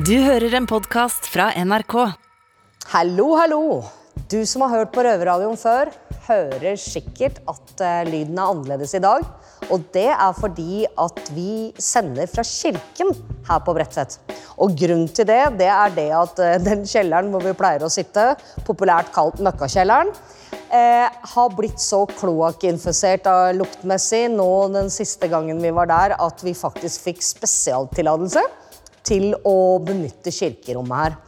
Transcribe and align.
Du 0.00 0.14
hører 0.22 0.54
en 0.56 0.64
podkast 0.70 1.26
fra 1.28 1.50
NRK. 1.60 1.94
Hallo, 2.88 3.24
hallo! 3.36 3.64
Du 4.32 4.38
som 4.48 4.62
har 4.64 4.70
hørt 4.72 4.92
på 4.94 5.02
Røverradioen 5.04 5.58
før, 5.60 5.90
hører 6.24 6.78
sikkert 6.80 7.40
at 7.50 7.82
eh, 7.84 8.06
lyden 8.08 8.38
er 8.38 8.52
annerledes 8.54 8.94
i 8.96 9.00
dag. 9.04 9.26
Og 9.68 9.82
det 9.92 10.06
er 10.14 10.38
fordi 10.38 10.86
at 10.88 11.20
vi 11.36 11.74
sender 11.76 12.30
fra 12.32 12.44
kirken 12.46 13.12
her 13.50 13.60
på 13.66 13.74
Bredtvet. 13.76 14.16
Og 14.62 14.72
grunnen 14.78 15.10
til 15.12 15.28
det, 15.28 15.42
det 15.60 15.68
er 15.74 15.92
det 15.98 16.08
at 16.16 16.40
eh, 16.46 16.56
den 16.64 16.86
kjelleren 16.88 17.28
hvor 17.34 17.44
vi 17.44 17.52
pleier 17.58 17.84
å 17.84 17.92
sitte, 17.92 18.30
populært 18.64 19.12
kalt 19.12 19.42
Møkkakjelleren, 19.44 20.14
eh, 20.70 21.20
har 21.34 21.52
blitt 21.58 21.82
så 21.82 22.06
kloakkinfisert 22.14 23.28
luktmessig 23.58 24.30
nå 24.32 24.48
den 24.78 24.88
siste 24.94 25.28
gangen 25.28 25.60
vi 25.60 25.76
var 25.76 25.92
der, 25.92 26.16
at 26.16 26.46
vi 26.46 26.56
faktisk 26.56 27.10
fikk 27.10 27.26
spesialtillatelse 27.34 28.48
til 29.10 29.34
å 29.46 29.80
benytte 29.82 30.32
kirkerommet 30.34 31.02
her. 31.02 31.18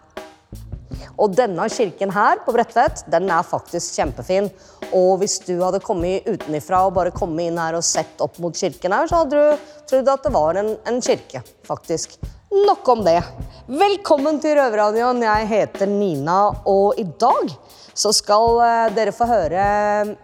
Og 1.20 1.34
denne 1.36 1.66
kirken 1.70 2.12
her 2.14 2.40
på 2.44 2.54
Bredtvet, 2.54 3.04
den 3.10 3.28
er 3.30 3.46
faktisk 3.46 3.98
kjempefin. 3.98 4.48
Og 4.92 5.18
hvis 5.22 5.38
du 5.44 5.54
hadde 5.60 5.82
kommet 5.84 6.26
utenifra 6.28 6.84
og 6.86 6.96
bare 6.96 7.14
kommet 7.14 7.48
inn 7.48 7.60
her 7.60 7.76
og 7.78 7.86
sett 7.86 8.20
opp 8.24 8.38
mot 8.42 8.56
kirken 8.56 8.94
her, 8.94 9.08
så 9.10 9.22
hadde 9.22 9.40
du 9.40 9.68
trodd 9.90 10.10
at 10.12 10.26
det 10.26 10.34
var 10.34 10.60
en, 10.60 10.72
en 10.88 11.02
kirke, 11.04 11.42
faktisk. 11.68 12.16
Nok 12.52 12.88
om 12.92 13.04
det. 13.06 13.18
Velkommen 13.66 14.40
til 14.42 14.58
Røverradioen. 14.58 15.22
Jeg 15.24 15.48
heter 15.48 15.88
Nina, 15.88 16.40
og 16.68 16.98
i 17.00 17.06
dag 17.06 17.54
så 17.92 18.12
skal 18.16 18.58
eh, 18.64 18.90
dere 18.96 19.12
få 19.12 19.26
høre 19.28 19.62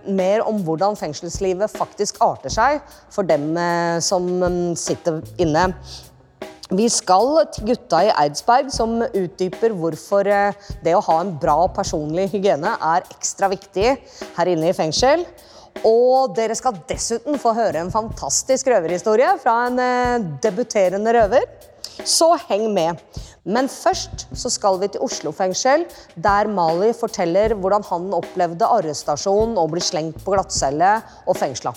mer 0.09 0.45
om 0.49 0.61
hvordan 0.65 0.97
fengselslivet 0.97 1.73
faktisk 1.73 2.21
arter 2.25 2.53
seg 2.53 2.79
for 3.13 3.29
dem 3.29 3.51
eh, 3.61 3.99
som 4.05 4.25
mm, 4.25 4.77
sitter 4.77 5.21
inne. 5.41 5.71
Vi 6.69 6.85
skal 6.93 7.47
til 7.55 7.71
gutta 7.71 8.03
i 8.05 8.11
Eidsberg, 8.13 8.67
som 8.69 8.99
utdyper 9.01 9.73
hvorfor 9.73 10.29
eh, 10.29 10.67
det 10.85 10.93
å 10.93 11.05
ha 11.07 11.15
en 11.23 11.31
bra 11.41 11.63
personlig 11.73 12.27
hygiene 12.35 12.75
er 12.77 13.07
ekstra 13.15 13.49
viktig 13.49 13.95
her 14.37 14.51
inne 14.53 14.69
i 14.69 14.77
fengsel. 14.77 15.25
Og 15.89 16.35
dere 16.37 16.57
skal 16.59 16.77
dessuten 16.91 17.41
få 17.41 17.55
høre 17.57 17.81
en 17.81 17.95
fantastisk 17.95 18.69
røverhistorie 18.69 19.31
fra 19.41 19.57
en 19.71 19.81
eh, 19.81 20.29
debuterende 20.45 21.17
røver. 21.17 21.49
Så 22.05 22.35
heng 22.51 22.69
med. 22.77 23.01
Men 23.49 23.73
først 23.73 24.27
så 24.37 24.53
skal 24.53 24.77
vi 24.83 24.91
til 24.93 25.09
Oslo 25.09 25.33
fengsel, 25.33 25.87
der 26.21 26.53
Mali 26.53 26.93
forteller 26.93 27.57
hvordan 27.57 27.87
han 27.89 28.13
opplevde 28.13 28.69
arrestasjon 28.77 29.57
og 29.57 29.73
ble 29.73 29.81
slengt 29.81 30.21
på 30.21 30.37
glattcelle 30.37 30.99
og 31.25 31.41
fengsla. 31.41 31.73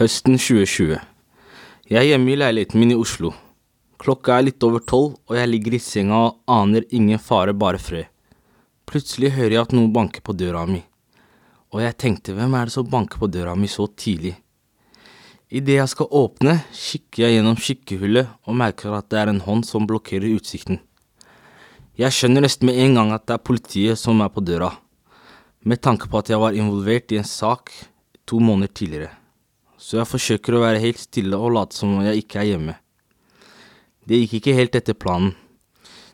Høsten 0.00 0.38
2020. 0.40 0.94
Jeg 1.92 1.98
er 2.00 2.06
hjemme 2.08 2.30
i 2.32 2.36
leiligheten 2.40 2.80
min 2.80 2.94
i 2.94 2.96
Oslo. 2.96 3.34
Klokka 4.00 4.38
er 4.38 4.46
litt 4.46 4.64
over 4.64 4.80
tolv, 4.80 5.18
og 5.28 5.36
jeg 5.36 5.50
ligger 5.50 5.76
i 5.76 5.80
senga 5.84 6.20
og 6.24 6.38
aner 6.48 6.86
ingen 6.96 7.20
fare, 7.20 7.52
bare 7.52 7.76
fred. 7.76 8.08
Plutselig 8.88 9.34
hører 9.34 9.58
jeg 9.58 9.60
at 9.60 9.74
noen 9.76 9.90
banker 9.92 10.24
på 10.24 10.32
døra 10.32 10.62
mi, 10.70 10.80
og 11.68 11.84
jeg 11.84 11.98
tenkte 12.00 12.32
hvem 12.38 12.56
er 12.56 12.70
det 12.70 12.76
som 12.78 12.88
banker 12.88 13.20
på 13.20 13.28
døra 13.28 13.52
mi 13.52 13.68
så 13.68 13.90
tidlig? 13.92 14.38
Idet 15.52 15.76
jeg 15.82 15.92
skal 15.92 16.16
åpne, 16.22 16.56
kikker 16.72 17.26
jeg 17.26 17.36
gjennom 17.36 17.60
kikkehullet 17.60 18.32
og 18.48 18.60
merker 18.64 18.96
at 18.96 19.12
det 19.12 19.20
er 19.20 19.34
en 19.34 19.44
hånd 19.44 19.68
som 19.68 19.84
blokkerer 19.84 20.32
utsikten. 20.32 20.80
Jeg 22.00 22.16
skjønner 22.16 22.48
nesten 22.48 22.72
med 22.72 22.80
en 22.86 23.02
gang 23.02 23.16
at 23.20 23.28
det 23.28 23.36
er 23.36 23.48
politiet 23.52 24.00
som 24.00 24.24
er 24.24 24.32
på 24.32 24.40
døra, 24.40 24.72
med 25.60 25.84
tanke 25.84 26.08
på 26.08 26.24
at 26.24 26.32
jeg 26.32 26.40
var 26.40 26.56
involvert 26.56 27.12
i 27.12 27.20
en 27.20 27.34
sak 27.36 27.68
to 28.24 28.40
måneder 28.40 28.72
tidligere 28.72 29.19
så 29.80 29.96
jeg 29.96 30.10
forsøker 30.10 30.56
å 30.56 30.62
være 30.66 30.82
helt 30.82 31.00
stille 31.00 31.38
og 31.40 31.54
late 31.56 31.78
som 31.78 31.96
om 31.96 32.04
jeg 32.04 32.20
ikke 32.20 32.42
er 32.42 32.48
hjemme. 32.52 32.74
Det 34.04 34.18
gikk 34.20 34.34
ikke 34.38 34.56
helt 34.58 34.76
etter 34.76 34.96
planen. 34.98 35.32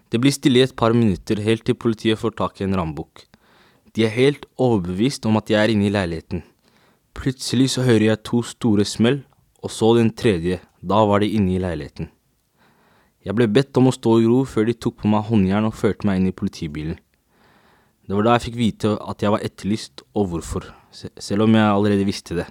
Det 0.06 0.20
blir 0.22 0.34
stille 0.34 0.60
i 0.60 0.66
et 0.66 0.76
par 0.78 0.94
minutter 0.94 1.40
helt 1.42 1.64
til 1.66 1.74
politiet 1.74 2.20
får 2.20 2.36
tak 2.38 2.60
i 2.60 2.66
en 2.66 2.76
rambukk. 2.78 3.24
De 3.96 4.04
er 4.06 4.14
helt 4.14 4.44
overbevist 4.60 5.26
om 5.26 5.38
at 5.40 5.50
jeg 5.50 5.58
er 5.58 5.72
inne 5.72 5.88
i 5.88 5.94
leiligheten. 5.94 6.44
Plutselig 7.16 7.72
så 7.74 7.82
hører 7.86 8.10
jeg 8.10 8.22
to 8.28 8.42
store 8.44 8.84
smell, 8.86 9.24
og 9.64 9.72
så 9.72 9.94
den 9.96 10.12
tredje, 10.14 10.60
da 10.78 11.00
var 11.08 11.24
de 11.24 11.32
inne 11.34 11.56
i 11.56 11.62
leiligheten. 11.62 12.12
Jeg 13.26 13.34
ble 13.34 13.48
bedt 13.50 13.74
om 13.80 13.88
å 13.90 13.94
stå 13.96 14.12
i 14.20 14.28
ro 14.28 14.44
før 14.46 14.68
de 14.68 14.76
tok 14.78 15.00
på 15.00 15.10
meg 15.10 15.26
håndjern 15.26 15.66
og 15.66 15.74
førte 15.74 16.06
meg 16.06 16.20
inn 16.20 16.28
i 16.30 16.36
politibilen. 16.36 17.00
Det 18.06 18.14
var 18.14 18.28
da 18.28 18.36
jeg 18.36 18.44
fikk 18.44 18.60
vite 18.60 18.92
at 19.02 19.24
jeg 19.24 19.34
var 19.34 19.42
etterlyst, 19.42 20.04
og 20.14 20.30
hvorfor, 20.30 20.68
selv 20.94 21.48
om 21.48 21.58
jeg 21.58 21.66
allerede 21.66 22.06
visste 22.06 22.38
det. 22.38 22.46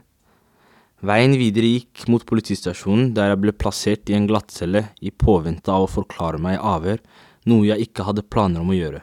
Veien 1.06 1.36
videre 1.38 1.68
gikk 1.70 2.08
mot 2.10 2.24
politistasjonen, 2.26 3.12
der 3.14 3.30
jeg 3.30 3.42
ble 3.44 3.52
plassert 3.54 4.10
i 4.10 4.16
en 4.18 4.26
glattcelle 4.26 4.88
i 5.06 5.12
påvente 5.14 5.70
av 5.70 5.86
å 5.86 5.92
forklare 5.92 6.40
meg 6.42 6.56
i 6.56 6.62
avhør, 6.66 7.02
noe 7.46 7.68
jeg 7.68 7.86
ikke 7.86 8.06
hadde 8.08 8.24
planer 8.26 8.64
om 8.64 8.72
å 8.74 8.78
gjøre. 8.78 9.02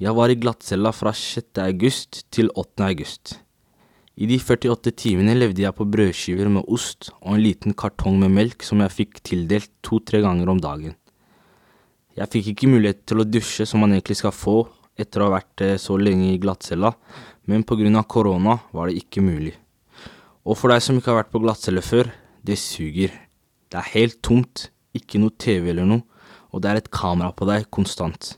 Jeg 0.00 0.16
var 0.18 0.32
i 0.32 0.36
glattcella 0.42 0.92
fra 0.92 1.14
6. 1.16 1.60
august 1.62 2.24
til 2.34 2.50
8. 2.52 2.84
august. 2.90 3.38
I 4.20 4.28
de 4.28 4.36
48 4.42 4.92
timene 5.00 5.38
levde 5.38 5.64
jeg 5.64 5.76
på 5.78 5.86
brødskiver 5.88 6.50
med 6.52 6.68
ost 6.68 7.08
og 7.22 7.38
en 7.38 7.44
liten 7.46 7.72
kartong 7.72 8.18
med 8.20 8.34
melk 8.36 8.66
som 8.66 8.82
jeg 8.84 8.96
fikk 8.98 9.22
tildelt 9.24 9.72
to–tre 9.86 10.20
ganger 10.26 10.52
om 10.52 10.60
dagen. 10.60 10.98
Jeg 12.18 12.28
fikk 12.34 12.52
ikke 12.52 12.72
mulighet 12.74 13.06
til 13.08 13.22
å 13.22 13.28
dusje 13.28 13.64
som 13.64 13.80
man 13.80 13.96
egentlig 13.96 14.18
skal 14.20 14.36
få 14.36 14.58
etter 15.00 15.22
å 15.22 15.30
ha 15.30 15.38
vært 15.38 15.64
eh, 15.64 15.78
så 15.80 15.96
lenge 15.96 16.34
i 16.34 16.40
glattcella, 16.42 16.92
men 17.48 17.64
på 17.64 17.80
grunn 17.80 17.96
av 17.96 18.08
korona 18.10 18.58
var 18.76 18.90
det 18.90 19.00
ikke 19.00 19.24
mulig. 19.24 19.56
Og 20.44 20.56
for 20.56 20.72
deg 20.72 20.82
som 20.84 20.98
ikke 20.98 21.12
har 21.12 21.22
vært 21.22 21.32
på 21.34 21.42
glattcelle 21.42 21.82
før, 21.84 22.10
det 22.46 22.56
suger. 22.60 23.12
Det 23.70 23.78
er 23.78 23.92
helt 23.94 24.20
tomt, 24.24 24.70
ikke 24.96 25.20
noe 25.20 25.36
TV 25.38 25.70
eller 25.74 25.88
noe, 25.88 26.04
og 26.50 26.62
det 26.62 26.70
er 26.70 26.80
et 26.80 26.92
kamera 26.94 27.30
på 27.36 27.46
deg 27.48 27.68
konstant. 27.70 28.34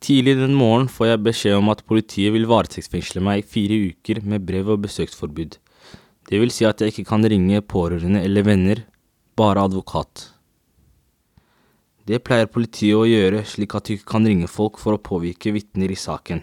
Tidlig 0.00 0.38
den 0.38 0.56
morgenen 0.56 0.88
får 0.88 1.10
jeg 1.10 1.24
beskjed 1.26 1.58
om 1.58 1.68
at 1.68 1.84
politiet 1.84 2.32
vil 2.32 2.48
varetektsfengsle 2.48 3.20
meg 3.20 3.42
i 3.42 3.46
fire 3.46 3.76
uker 3.90 4.22
med 4.24 4.46
brev 4.48 4.72
og 4.72 4.80
besøksforbud. 4.86 5.58
Det 6.30 6.40
vil 6.40 6.52
si 6.54 6.64
at 6.64 6.80
jeg 6.80 6.94
ikke 6.94 7.08
kan 7.10 7.26
ringe 7.28 7.60
pårørende 7.60 8.22
eller 8.24 8.46
venner, 8.46 8.84
bare 9.36 9.66
advokat. 9.68 10.30
Det 12.08 12.22
pleier 12.24 12.48
politiet 12.48 12.96
å 12.96 13.04
gjøre 13.04 13.44
slik 13.46 13.76
at 13.76 13.86
du 13.86 13.94
ikke 13.94 14.08
kan 14.16 14.24
ringe 14.26 14.48
folk 14.48 14.80
for 14.80 14.96
å 14.96 15.02
påvirke 15.04 15.52
vitner 15.52 15.92
i 15.92 15.98
saken. 16.00 16.40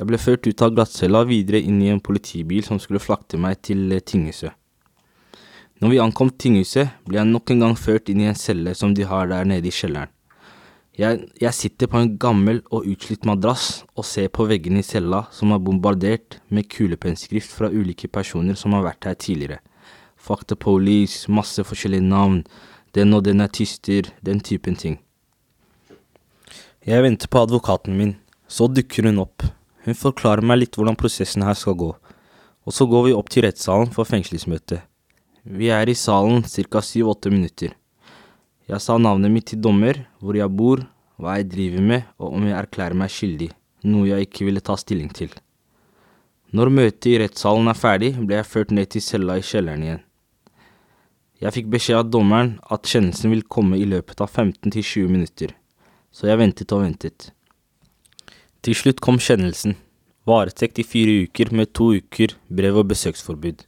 Jeg 0.00 0.08
ble 0.08 0.16
ført 0.16 0.46
ut 0.48 0.62
av 0.64 0.70
glattcella 0.72 1.20
videre 1.28 1.58
inn 1.60 1.82
i 1.84 1.90
en 1.92 1.98
politibil 2.00 2.62
som 2.64 2.78
skulle 2.80 3.02
flakte 3.04 3.36
meg 3.36 3.58
til 3.68 3.82
eh, 3.92 4.00
tinghuset. 4.00 4.54
Når 5.84 5.92
vi 5.92 5.98
ankom 6.00 6.30
tinghuset, 6.40 6.94
ble 7.04 7.18
jeg 7.18 7.28
nok 7.28 7.52
en 7.52 7.66
gang 7.66 7.76
ført 7.76 8.08
inn 8.08 8.22
i 8.22 8.30
en 8.30 8.38
celle 8.38 8.72
som 8.76 8.94
de 8.96 9.04
har 9.04 9.28
der 9.28 9.44
nede 9.44 9.68
i 9.68 9.74
kjelleren. 9.74 10.08
Jeg, 10.96 11.20
jeg 11.36 11.52
sitter 11.56 11.92
på 11.92 12.00
en 12.00 12.14
gammel 12.20 12.62
og 12.72 12.88
utslitt 12.88 13.28
madrass 13.28 13.82
og 13.92 14.08
ser 14.08 14.32
på 14.32 14.48
veggene 14.48 14.80
i 14.80 14.88
cella 14.88 15.26
som 15.36 15.52
er 15.52 15.60
bombardert 15.68 16.40
med 16.48 16.70
kulepennskrift 16.72 17.52
fra 17.52 17.68
ulike 17.68 18.08
personer 18.08 18.56
som 18.56 18.72
har 18.76 18.88
vært 18.88 19.04
her 19.04 19.20
tidligere. 19.20 19.60
Fuck 20.16 20.48
the 20.48 20.56
Police, 20.56 21.28
masse 21.28 21.60
forskjellige 21.60 22.08
navn, 22.08 22.42
den 22.96 23.12
og 23.12 23.28
den 23.28 23.44
er 23.44 23.52
tyster, 23.52 24.08
den 24.24 24.40
typen 24.40 24.80
ting. 24.80 24.96
Jeg 26.88 27.04
venter 27.04 27.28
på 27.28 27.44
advokaten 27.44 28.00
min, 28.00 28.16
så 28.48 28.64
dukker 28.64 29.12
hun 29.12 29.26
opp. 29.28 29.44
Hun 29.86 29.96
forklarer 29.96 30.44
meg 30.44 30.60
litt 30.60 30.76
hvordan 30.76 30.98
prosessen 31.00 31.44
her 31.46 31.56
skal 31.56 31.76
gå, 31.80 31.90
og 31.90 32.74
så 32.76 32.86
går 32.86 33.06
vi 33.08 33.16
opp 33.16 33.30
til 33.32 33.46
rettssalen 33.46 33.92
for 33.94 34.08
fengslingsmøte. 34.08 34.82
Vi 35.44 35.70
er 35.72 35.88
i 35.88 35.96
salen 35.96 36.42
ca. 36.44 36.82
syv–åtte 36.84 37.32
minutter. 37.32 37.72
Jeg 38.68 38.80
sa 38.84 38.98
navnet 38.98 39.32
mitt 39.32 39.48
til 39.50 39.60
dommer, 39.60 40.04
hvor 40.20 40.36
jeg 40.36 40.52
bor, 40.52 40.84
hva 41.16 41.38
jeg 41.38 41.48
driver 41.50 41.86
med, 41.92 42.04
og 42.20 42.36
om 42.36 42.44
jeg 42.46 42.58
erklærer 42.58 42.94
meg 42.96 43.10
skyldig, 43.10 43.48
noe 43.88 44.10
jeg 44.10 44.28
ikke 44.28 44.46
ville 44.46 44.60
ta 44.60 44.76
stilling 44.76 45.08
til. 45.16 45.32
Når 46.52 46.70
møtet 46.76 47.08
i 47.08 47.18
rettssalen 47.22 47.70
er 47.70 47.78
ferdig, 47.78 48.12
ble 48.20 48.36
jeg 48.36 48.50
ført 48.50 48.72
ned 48.74 48.92
til 48.92 49.04
cella 49.04 49.38
i 49.38 49.44
kjelleren 49.46 49.84
igjen. 49.86 50.04
Jeg 51.40 51.56
fikk 51.56 51.68
beskjed 51.72 52.02
av 52.02 52.08
dommeren 52.12 52.56
at 52.68 52.88
kjennelsen 52.90 53.32
vil 53.32 53.46
komme 53.48 53.78
i 53.80 53.86
løpet 53.88 54.20
av 54.20 54.28
15 54.28 54.74
til 54.74 54.82
20 54.84 55.12
minutter, 55.14 55.54
så 56.12 56.28
jeg 56.28 56.40
ventet 56.42 56.74
og 56.76 56.82
ventet. 56.84 57.30
Til 58.60 58.76
slutt 58.76 58.98
kom 59.00 59.16
kjennelsen. 59.16 59.72
Varetekt 60.28 60.82
i 60.82 60.84
fire 60.84 61.22
uker 61.24 61.48
med 61.56 61.70
to 61.72 61.94
uker 61.96 62.34
brev- 62.52 62.82
og 62.82 62.90
besøksforbud. 62.90 63.62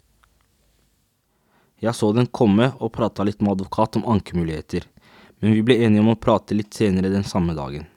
Jeg 1.81 1.97
så 1.97 2.11
den 2.13 2.29
komme 2.29 2.69
og 2.77 2.93
prata 2.93 3.25
litt 3.25 3.41
med 3.41 3.55
advokat 3.55 3.97
om 3.97 4.05
ankemuligheter, 4.13 4.85
men 5.41 5.57
vi 5.57 5.65
ble 5.65 5.79
enige 5.87 6.05
om 6.05 6.13
å 6.13 6.19
prate 6.21 6.55
litt 6.55 6.77
senere 6.77 7.09
den 7.09 7.25
samme 7.25 7.57
dagen. 7.57 7.89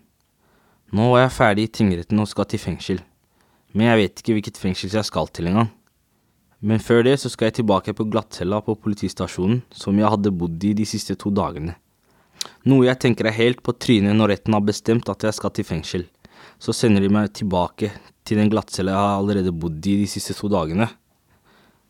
Nå 0.96 1.10
var 1.12 1.26
jeg 1.26 1.36
ferdig 1.36 1.68
i 1.68 1.74
tingretten 1.82 2.24
og 2.24 2.32
skal 2.32 2.48
til 2.48 2.64
fengsel, 2.64 3.04
men 3.76 3.92
jeg 3.92 4.02
vet 4.02 4.24
ikke 4.24 4.40
hvilket 4.40 4.64
fengsel 4.64 4.96
jeg 4.96 5.12
skal 5.12 5.28
til 5.36 5.52
engang. 5.52 5.70
Men 6.64 6.80
før 6.80 7.04
det 7.04 7.20
så 7.20 7.30
skal 7.30 7.52
jeg 7.52 7.60
tilbake 7.60 7.92
på 7.94 8.08
glattcella 8.08 8.64
på 8.64 8.80
politistasjonen 8.80 9.66
som 9.76 10.00
jeg 10.00 10.16
hadde 10.16 10.32
bodd 10.32 10.64
i 10.64 10.72
de 10.80 10.88
siste 10.88 11.20
to 11.20 11.28
dagene. 11.28 11.76
Noe 12.64 12.88
jeg 12.88 13.04
tenker 13.04 13.28
er 13.28 13.36
helt 13.36 13.60
på 13.68 13.76
trynet 13.76 14.16
når 14.16 14.38
retten 14.38 14.56
har 14.56 14.64
bestemt 14.64 15.12
at 15.12 15.28
jeg 15.28 15.36
skal 15.36 15.52
til 15.52 15.68
fengsel. 15.68 16.08
Så 16.60 16.74
sender 16.74 17.04
de 17.04 17.12
meg 17.12 17.34
tilbake 17.36 17.92
til 18.26 18.40
den 18.42 18.50
glattcella 18.52 18.94
jeg 18.94 19.02
har 19.02 19.18
allerede 19.20 19.54
bodd 19.54 19.86
i 19.86 20.00
de 20.02 20.08
siste 20.10 20.36
to 20.38 20.50
dagene. 20.52 20.88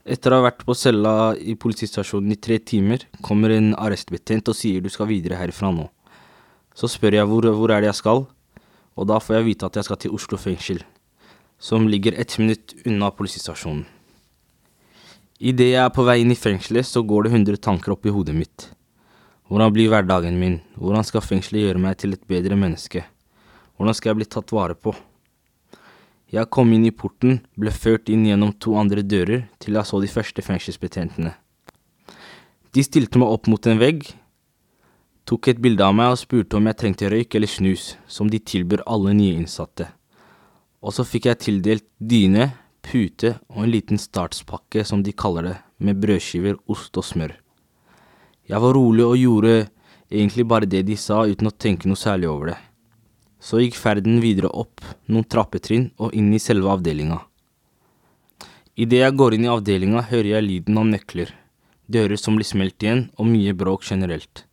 Etter 0.05 0.33
å 0.33 0.37
ha 0.37 0.45
vært 0.45 0.65
på 0.67 0.75
cella 0.77 1.33
i 1.33 1.55
politistasjonen 1.57 2.35
i 2.35 2.37
tre 2.37 2.59
timer, 2.61 3.07
kommer 3.25 3.55
en 3.55 3.71
arrestbetjent 3.73 4.51
og 4.51 4.57
sier 4.57 4.83
du 4.83 4.91
skal 4.93 5.09
videre 5.09 5.39
herfra 5.39 5.71
nå. 5.73 5.87
Så 6.77 6.91
spør 6.91 7.17
jeg 7.17 7.29
hvor, 7.31 7.47
hvor 7.57 7.73
er 7.73 7.81
det 7.81 7.89
jeg 7.89 8.01
skal, 8.03 8.25
og 8.95 9.07
da 9.09 9.17
får 9.23 9.39
jeg 9.39 9.47
vite 9.47 9.69
at 9.69 9.79
jeg 9.79 9.87
skal 9.87 9.99
til 10.03 10.13
Oslo 10.13 10.37
fengsel, 10.37 10.83
som 11.57 11.87
ligger 11.89 12.19
ett 12.19 12.37
minutt 12.37 12.75
unna 12.85 13.09
politistasjonen. 13.15 13.87
Idet 15.39 15.71
jeg 15.71 15.81
er 15.81 15.91
på 15.91 16.05
vei 16.07 16.21
inn 16.21 16.31
i 16.31 16.37
fengselet, 16.39 16.87
så 16.87 17.01
går 17.03 17.25
det 17.25 17.33
hundre 17.33 17.57
tanker 17.59 17.95
opp 17.95 18.05
i 18.07 18.13
hodet 18.13 18.37
mitt. 18.37 18.69
Hvordan 19.49 19.73
blir 19.73 19.89
hverdagen 19.91 20.37
min, 20.39 20.61
hvordan 20.79 21.03
skal 21.03 21.25
fengselet 21.25 21.65
gjøre 21.65 21.81
meg 21.81 21.97
til 21.99 22.15
et 22.15 22.23
bedre 22.29 22.55
menneske, 22.59 23.03
hvordan 23.75 23.97
skal 23.97 24.11
jeg 24.11 24.21
bli 24.21 24.27
tatt 24.31 24.53
vare 24.55 24.75
på? 24.75 24.93
Jeg 26.33 26.49
kom 26.51 26.71
inn 26.73 26.87
i 26.87 26.93
porten, 26.95 27.39
ble 27.55 27.71
ført 27.71 28.09
inn 28.11 28.25
gjennom 28.25 28.55
to 28.59 28.73
andre 28.79 29.03
dører 29.05 29.45
til 29.61 29.77
jeg 29.77 29.87
så 29.87 29.99
de 30.01 30.09
første 30.09 30.43
fengselsbetjentene. 30.43 31.35
De 32.75 32.83
stilte 32.83 33.21
meg 33.21 33.31
opp 33.31 33.47
mot 33.47 33.67
en 33.71 33.79
vegg, 33.79 34.07
tok 35.25 35.47
et 35.51 35.61
bilde 35.61 35.85
av 35.85 35.95
meg 35.95 36.11
og 36.13 36.19
spurte 36.19 36.57
om 36.57 36.67
jeg 36.67 36.79
trengte 36.81 37.11
røyk 37.11 37.37
eller 37.37 37.51
snus, 37.51 37.93
som 38.07 38.27
de 38.31 38.41
tilbyr 38.41 38.83
alle 38.89 39.13
nye 39.15 39.37
innsatte. 39.39 39.87
Og 40.85 40.93
så 40.97 41.05
fikk 41.07 41.29
jeg 41.29 41.41
tildelt 41.45 41.87
dyne, 41.97 42.51
pute 42.85 43.37
og 43.53 43.63
en 43.63 43.71
liten 43.71 44.01
startspakke, 44.01 44.83
som 44.85 45.01
de 45.05 45.15
kaller 45.15 45.47
det, 45.49 45.55
med 45.81 46.01
brødskiver, 46.01 46.59
ost 46.69 46.97
og 46.99 47.05
smør. 47.07 47.33
Jeg 48.45 48.61
var 48.61 48.75
rolig 48.77 49.05
og 49.05 49.17
gjorde 49.17 49.55
egentlig 50.11 50.45
bare 50.45 50.69
det 50.69 50.83
de 50.85 50.97
sa, 50.99 51.23
uten 51.25 51.49
å 51.49 51.55
tenke 51.57 51.89
noe 51.89 51.97
særlig 51.97 52.29
over 52.29 52.51
det. 52.53 52.59
Så 53.45 53.59
gikk 53.61 53.77
ferden 53.77 54.17
videre 54.23 54.49
opp 54.49 54.81
noen 55.05 55.27
trappetrinn 55.29 55.91
og 56.01 56.15
inn 56.17 56.31
i 56.33 56.41
selve 56.41 56.71
avdelinga. 56.71 57.19
Idet 58.75 59.03
jeg 59.03 59.15
går 59.19 59.35
inn 59.35 59.45
i 59.45 59.51
avdelinga, 59.53 60.01
hører 60.09 60.31
jeg 60.31 60.45
lyden 60.47 60.79
av 60.81 60.87
nøkler, 60.89 61.29
dører 61.85 62.17
som 62.19 62.35
blir 62.35 62.47
smelt 62.49 62.81
igjen, 62.81 63.05
og 63.21 63.29
mye 63.29 63.53
bråk 63.53 63.85
generelt. 63.85 64.43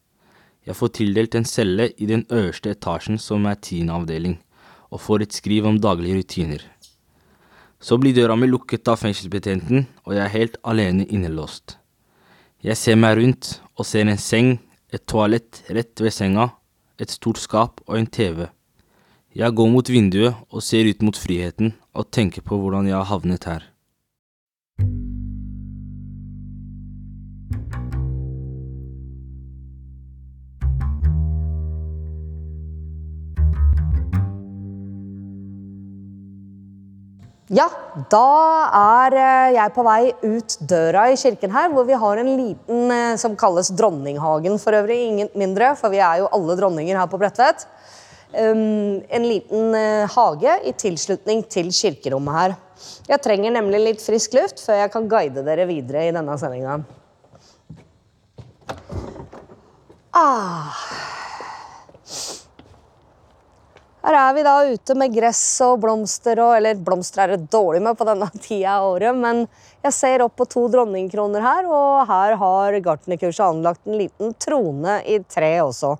Jeg 0.68 0.78
får 0.78 0.92
tildelt 0.98 1.34
en 1.34 1.48
celle 1.48 1.88
i 1.96 2.06
den 2.06 2.22
øverste 2.30 2.76
etasjen 2.76 3.18
som 3.18 3.48
er 3.50 3.58
tiende 3.58 3.96
avdeling, 3.96 4.36
og 4.92 5.02
får 5.02 5.24
et 5.24 5.40
skriv 5.40 5.66
om 5.66 5.80
daglige 5.80 6.20
rutiner. 6.20 6.62
Så 7.82 7.98
blir 7.98 8.14
døra 8.14 8.36
mi 8.38 8.46
lukket 8.46 8.86
av 8.92 9.00
fengselsbetjenten, 9.00 9.88
og 10.06 10.14
jeg 10.14 10.22
er 10.22 10.36
helt 10.36 10.60
alene 10.62 11.08
innelåst. 11.08 11.78
Jeg 12.62 12.78
ser 12.78 13.00
meg 13.00 13.16
rundt 13.18 13.56
og 13.74 13.88
ser 13.88 14.06
en 14.06 14.20
seng, 14.20 14.58
et 14.92 15.02
toalett 15.08 15.64
rett 15.72 15.98
ved 15.98 16.14
senga, 16.14 16.52
et 17.00 17.10
stort 17.10 17.40
skap 17.42 17.82
og 17.88 17.96
en 17.98 18.06
TV. 18.06 18.44
Jeg 19.32 19.54
går 19.56 19.68
mot 19.72 19.88
vinduet 19.88 20.36
og 20.52 20.60
ser 20.60 20.84
ut 20.92 21.00
mot 21.00 21.16
friheten 21.16 21.70
og 21.96 22.10
tenker 22.12 22.44
på 22.44 22.58
hvordan 22.60 22.84
jeg 22.90 22.98
har 22.98 23.06
havnet 23.08 23.46
her. 23.48 23.62
Ja, 37.52 37.70
da 38.12 38.28
er 38.76 39.16
eh, 39.16 39.54
jeg 39.56 39.72
på 39.72 39.84
vei 39.84 40.12
ut 40.24 40.58
døra 40.68 41.06
i 41.08 41.16
kirken 41.20 41.52
her, 41.52 41.72
hvor 41.72 41.88
vi 41.88 41.96
har 42.04 42.20
en 42.20 42.30
liten 42.36 42.92
eh, 42.92 43.16
som 43.20 43.32
kalles 43.36 43.72
Dronninghagen 43.76 44.60
for 44.60 44.76
øvrig, 44.76 45.00
ingen 45.08 45.32
mindre, 45.36 45.72
for 45.80 45.92
vi 45.92 46.04
er 46.04 46.20
jo 46.20 46.30
alle 46.32 46.56
dronninger 46.60 47.00
her 47.00 47.08
på 47.08 47.20
Bredtvet. 47.20 47.64
Um, 48.32 49.02
en 49.08 49.28
liten 49.28 49.74
uh, 49.76 50.08
hage 50.08 50.54
i 50.64 50.72
tilslutning 50.72 51.42
til 51.52 51.68
kirkerommet 51.68 52.38
her. 52.38 52.54
Jeg 53.10 53.20
trenger 53.20 53.52
nemlig 53.52 53.82
litt 53.82 54.00
frisk 54.00 54.32
luft 54.38 54.62
før 54.64 54.80
jeg 54.80 54.92
kan 54.94 55.08
guide 55.10 55.44
dere 55.44 55.66
videre 55.68 56.06
i 56.08 56.14
denne 56.16 56.36
sendinga. 56.40 56.78
Ah. 60.16 60.72
Her 64.02 64.16
er 64.18 64.32
vi 64.34 64.42
da 64.48 64.56
ute 64.66 64.96
med 64.98 65.12
gress 65.14 65.44
og 65.62 65.76
blomster 65.84 66.40
og 66.42 66.56
Eller 66.56 66.80
blomster 66.80 67.22
er 67.22 67.36
det 67.36 67.52
dårlig 67.52 67.84
med 67.84 68.00
på 68.00 68.08
denne 68.08 68.32
tida 68.42 68.78
av 68.80 68.94
året, 68.96 69.14
men 69.14 69.44
jeg 69.84 69.98
ser 70.00 70.24
opp 70.24 70.40
på 70.40 70.48
to 70.50 70.66
dronningkroner 70.72 71.44
her, 71.44 71.68
og 71.68 72.08
her 72.08 72.40
har 72.40 72.80
gartnerkurset 72.80 73.44
anlagt 73.44 73.84
en 73.86 74.00
liten 74.00 74.34
trone 74.40 75.02
i 75.04 75.20
tre 75.28 75.54
også. 75.68 75.98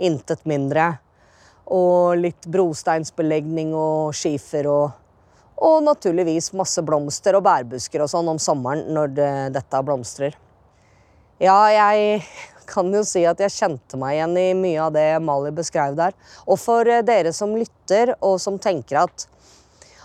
Intet 0.00 0.48
mindre. 0.48 0.94
Og 1.72 2.18
litt 2.20 2.48
brosteinsbelegning 2.50 3.72
og 3.78 4.14
skifer 4.16 4.68
og 4.68 5.00
Og 5.64 5.84
naturligvis 5.86 6.50
masse 6.58 6.82
blomster 6.82 7.36
og 7.38 7.44
bærbusker 7.46 8.02
og 8.02 8.08
sånn 8.10 8.26
om 8.28 8.38
sommeren 8.42 8.88
når 8.92 9.12
det, 9.14 9.28
dette 9.54 9.82
blomstrer. 9.86 10.34
Ja, 11.38 11.70
jeg 11.70 12.24
kan 12.66 12.90
jo 12.92 13.04
si 13.06 13.22
at 13.28 13.38
jeg 13.40 13.54
kjente 13.54 13.98
meg 14.00 14.16
igjen 14.16 14.34
i 14.40 14.48
mye 14.58 14.80
av 14.82 14.92
det 14.96 15.06
Mali 15.22 15.52
beskrev 15.54 15.94
der. 15.96 16.16
Og 16.50 16.58
for 16.58 16.90
dere 17.06 17.32
som 17.32 17.54
lytter 17.54 18.16
og 18.18 18.40
som 18.42 18.58
tenker 18.58 19.04
at 19.04 19.28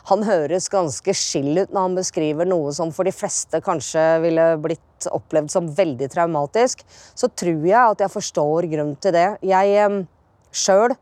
han 0.09 0.23
høres 0.25 0.69
ganske 0.73 1.13
skill 1.13 1.51
ut 1.59 1.73
når 1.73 1.83
han 1.85 1.97
beskriver 2.00 2.47
noe 2.50 2.71
som 2.73 2.94
for 2.95 3.06
de 3.06 3.13
fleste 3.13 3.61
kanskje 3.61 4.06
ville 4.23 4.45
blitt 4.61 5.07
opplevd 5.09 5.51
som 5.53 5.69
veldig 5.75 6.09
traumatisk, 6.11 6.81
så 7.13 7.29
tror 7.29 7.65
jeg 7.67 7.77
at 7.77 8.01
jeg 8.03 8.13
forstår 8.13 8.69
grunnen 8.71 8.97
til 9.01 9.13
det. 9.15 9.27
Jeg 9.45 9.75
eh, 9.77 10.00
sjøl 10.50 10.95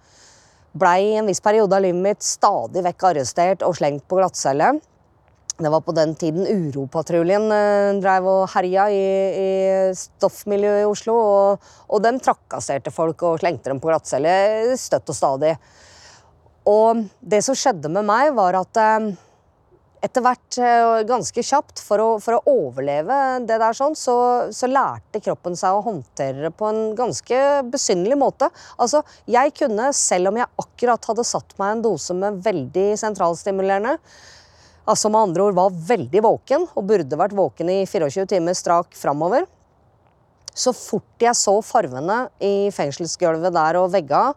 blei 0.80 1.12
i 1.12 1.18
en 1.20 1.28
viss 1.30 1.44
periode 1.44 1.76
av 1.76 1.84
livet 1.84 2.04
mitt 2.04 2.26
stadig 2.26 2.84
vekk 2.86 3.10
arrestert 3.12 3.66
og 3.66 3.76
slengt 3.80 4.06
på 4.08 4.20
glattcelle. 4.20 4.76
Det 5.58 5.72
var 5.74 5.82
på 5.82 5.94
den 5.98 6.14
tiden 6.16 6.46
Uropatruljen 6.46 7.48
eh, 7.50 7.96
drev 7.98 8.28
og 8.30 8.44
herja 8.54 8.84
i, 8.94 9.06
i 9.42 9.50
stoffmiljøet 9.98 10.84
i 10.84 10.90
Oslo. 10.90 11.16
Og, 11.18 11.70
og 11.90 12.04
de 12.06 12.12
trakasserte 12.22 12.94
folk 12.94 13.26
og 13.26 13.40
slengte 13.42 13.74
dem 13.74 13.82
på 13.82 13.90
glattcelle 13.90 14.78
støtt 14.78 15.10
og 15.10 15.18
stadig. 15.18 15.56
Og 16.70 17.08
det 17.22 17.42
som 17.46 17.58
skjedde 17.58 17.90
med 17.90 18.06
meg, 18.06 18.36
var 18.38 18.60
at 18.60 18.82
eh, 18.84 19.10
etter 20.06 20.24
hvert, 20.24 20.58
eh, 20.62 21.04
ganske 21.10 21.44
kjapt, 21.44 21.82
for 21.84 22.02
å, 22.02 22.08
for 22.22 22.38
å 22.38 22.54
overleve 22.68 23.18
det 23.48 23.58
der 23.62 23.76
sånn, 23.78 23.96
så, 23.98 24.16
så, 24.54 24.70
lærte 24.70 25.22
kroppen 25.24 25.58
seg 25.58 25.74
å 25.74 25.84
håndtere 25.86 26.48
det 26.48 26.54
på 26.58 26.70
en 26.70 26.82
ganske 26.98 27.42
besynderlig 27.72 28.20
måte. 28.20 28.50
Altså, 28.78 29.02
jeg 29.26 29.56
kunne, 29.58 29.90
selv 29.98 30.32
om 30.32 30.40
jeg 30.40 30.52
akkurat 30.64 31.10
hadde 31.12 31.28
satt 31.28 31.57
meg 31.60 31.76
en 31.76 31.86
dose 31.90 32.16
med 32.18 32.42
veldig 32.45 32.88
sentralstimulerende, 33.02 33.98
altså 34.88 35.12
med 35.12 35.30
andre 35.30 35.50
ord 35.50 35.57
var 35.57 35.81
veldig 35.92 36.24
våken, 36.24 36.68
og 36.76 36.90
burde 36.94 37.19
vært 37.19 37.38
våken 37.38 37.74
i 37.74 37.81
24 37.90 38.28
timer 38.36 38.57
strak 38.57 38.95
framover, 38.98 39.48
så 40.57 40.74
fort 40.74 41.21
jeg 41.21 41.38
så 41.38 41.60
farvene 41.62 42.24
i 42.42 42.69
fengselsgulvet 42.74 43.54
der 43.54 43.78
og 43.78 43.92
vegga, 43.94 44.31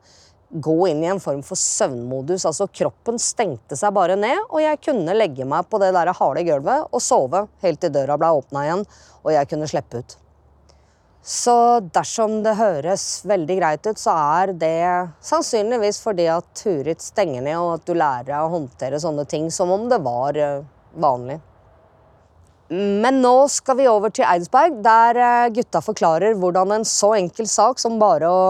gå 0.50 0.76
inn 0.90 1.04
i 1.04 1.10
en 1.10 1.20
form 1.22 1.44
for 1.46 1.58
søvnmodus. 1.58 2.46
Altså 2.48 2.66
kroppen 2.66 3.20
stengte 3.22 3.78
seg 3.78 3.94
bare 3.94 4.16
ned, 4.18 4.40
og 4.48 4.62
jeg 4.64 4.80
kunne 4.82 5.14
legge 5.14 5.46
meg 5.46 5.68
på 5.70 5.78
det 5.82 5.92
der 5.94 6.10
harde 6.16 6.42
gulvet 6.48 6.90
og 6.90 7.04
sove 7.04 7.46
helt 7.62 7.80
til 7.82 7.94
døra 7.94 8.18
ble 8.18 8.32
åpna 8.40 8.66
igjen 8.66 8.84
og 9.22 9.32
jeg 9.34 9.48
kunne 9.50 9.68
slippe 9.70 10.00
ut. 10.00 10.16
Så 11.20 11.54
dersom 11.92 12.38
det 12.44 12.56
høres 12.56 13.04
veldig 13.28 13.56
greit 13.58 13.84
ut, 13.86 14.00
så 14.00 14.14
er 14.16 14.54
det 14.56 15.10
sannsynligvis 15.24 16.00
fordi 16.00 16.26
at 16.32 16.46
Turit 16.56 17.04
stenger 17.04 17.44
ned, 17.44 17.58
og 17.60 17.74
at 17.76 17.84
du 17.84 17.92
lærer 17.92 18.30
deg 18.30 18.40
å 18.40 18.52
håndtere 18.54 19.00
sånne 19.02 19.26
ting 19.28 19.50
som 19.52 19.72
om 19.74 19.84
det 19.90 20.00
var 20.00 20.38
eh, 20.40 20.62
vanlig. 20.96 21.36
Men 22.70 23.18
nå 23.22 23.34
skal 23.50 23.80
vi 23.80 23.88
over 23.90 24.12
til 24.14 24.26
Eidsberg, 24.28 24.78
der 24.84 25.18
eh, 25.18 25.50
gutta 25.56 25.82
forklarer 25.82 26.36
hvordan 26.38 26.76
en 26.76 26.86
så 26.86 27.16
enkel 27.18 27.48
sak 27.50 27.82
som 27.82 27.98
bare 27.98 28.30
å 28.30 28.42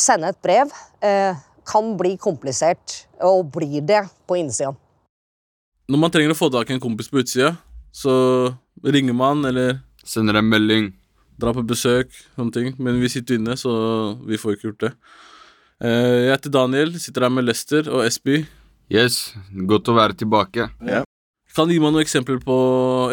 sende 0.00 0.32
et 0.32 0.40
brev 0.44 0.72
eh, 1.04 1.36
kan 1.68 1.96
bli 2.00 2.14
komplisert, 2.20 3.02
og 3.20 3.50
blir 3.56 3.82
det 3.84 4.06
på 4.28 4.38
innsida. 4.40 4.72
Når 5.86 6.00
man 6.00 6.14
trenger 6.14 6.32
å 6.32 6.38
få 6.38 6.48
tak 6.54 6.70
i 6.70 6.76
en 6.76 6.82
kompis 6.82 7.10
på 7.12 7.20
utsida, 7.20 7.52
så 7.94 8.14
ringer 8.84 9.16
man 9.16 9.44
eller 9.48 9.82
Sender 10.06 10.38
en 10.38 10.46
melding. 10.46 10.92
Drar 11.36 11.56
på 11.56 11.64
besøk, 11.66 12.12
sånne 12.38 12.54
ting. 12.54 12.68
Men 12.78 13.00
vi 13.02 13.10
sitter 13.12 13.40
inne, 13.40 13.56
så 13.58 13.72
vi 14.22 14.38
får 14.40 14.54
ikke 14.54 14.68
gjort 14.68 14.84
det. 14.86 14.92
Eh, 15.82 16.28
jeg 16.28 16.30
heter 16.30 16.54
Daniel, 16.54 16.94
sitter 17.02 17.26
her 17.26 17.34
med 17.34 17.48
Lester 17.48 17.90
og 17.90 18.06
Esby. 18.06 18.44
Yes, 18.92 19.34
godt 19.66 19.90
å 19.90 19.96
være 19.98 20.16
tilbake. 20.22 20.70
Ja. 20.86 21.02
Kan 21.56 21.70
du 21.70 21.72
gi 21.72 21.80
meg 21.80 21.94
noen 21.94 22.04
eksempler 22.04 22.36
på 22.44 22.54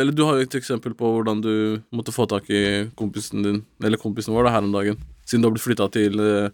Eller 0.01 0.11
du 0.11 0.25
har 0.27 0.35
jo 0.35 0.43
et 0.43 0.57
eksempel 0.59 0.91
på 0.99 1.13
hvordan 1.15 1.39
du 1.43 1.53
måtte 1.95 2.11
få 2.11 2.25
tak 2.27 2.49
i 2.51 2.89
kompisen 2.99 3.45
din, 3.45 3.61
eller 3.79 4.01
kompisen 4.01 4.35
vår, 4.35 4.49
da, 4.49 4.57
her 4.57 4.67
om 4.67 4.75
dagen. 4.75 4.99
Siden 5.23 5.43
du 5.43 5.47
har 5.47 5.55
blitt 5.55 5.63
flytta 5.63 5.87
til 5.93 6.19
eh, 6.19 6.51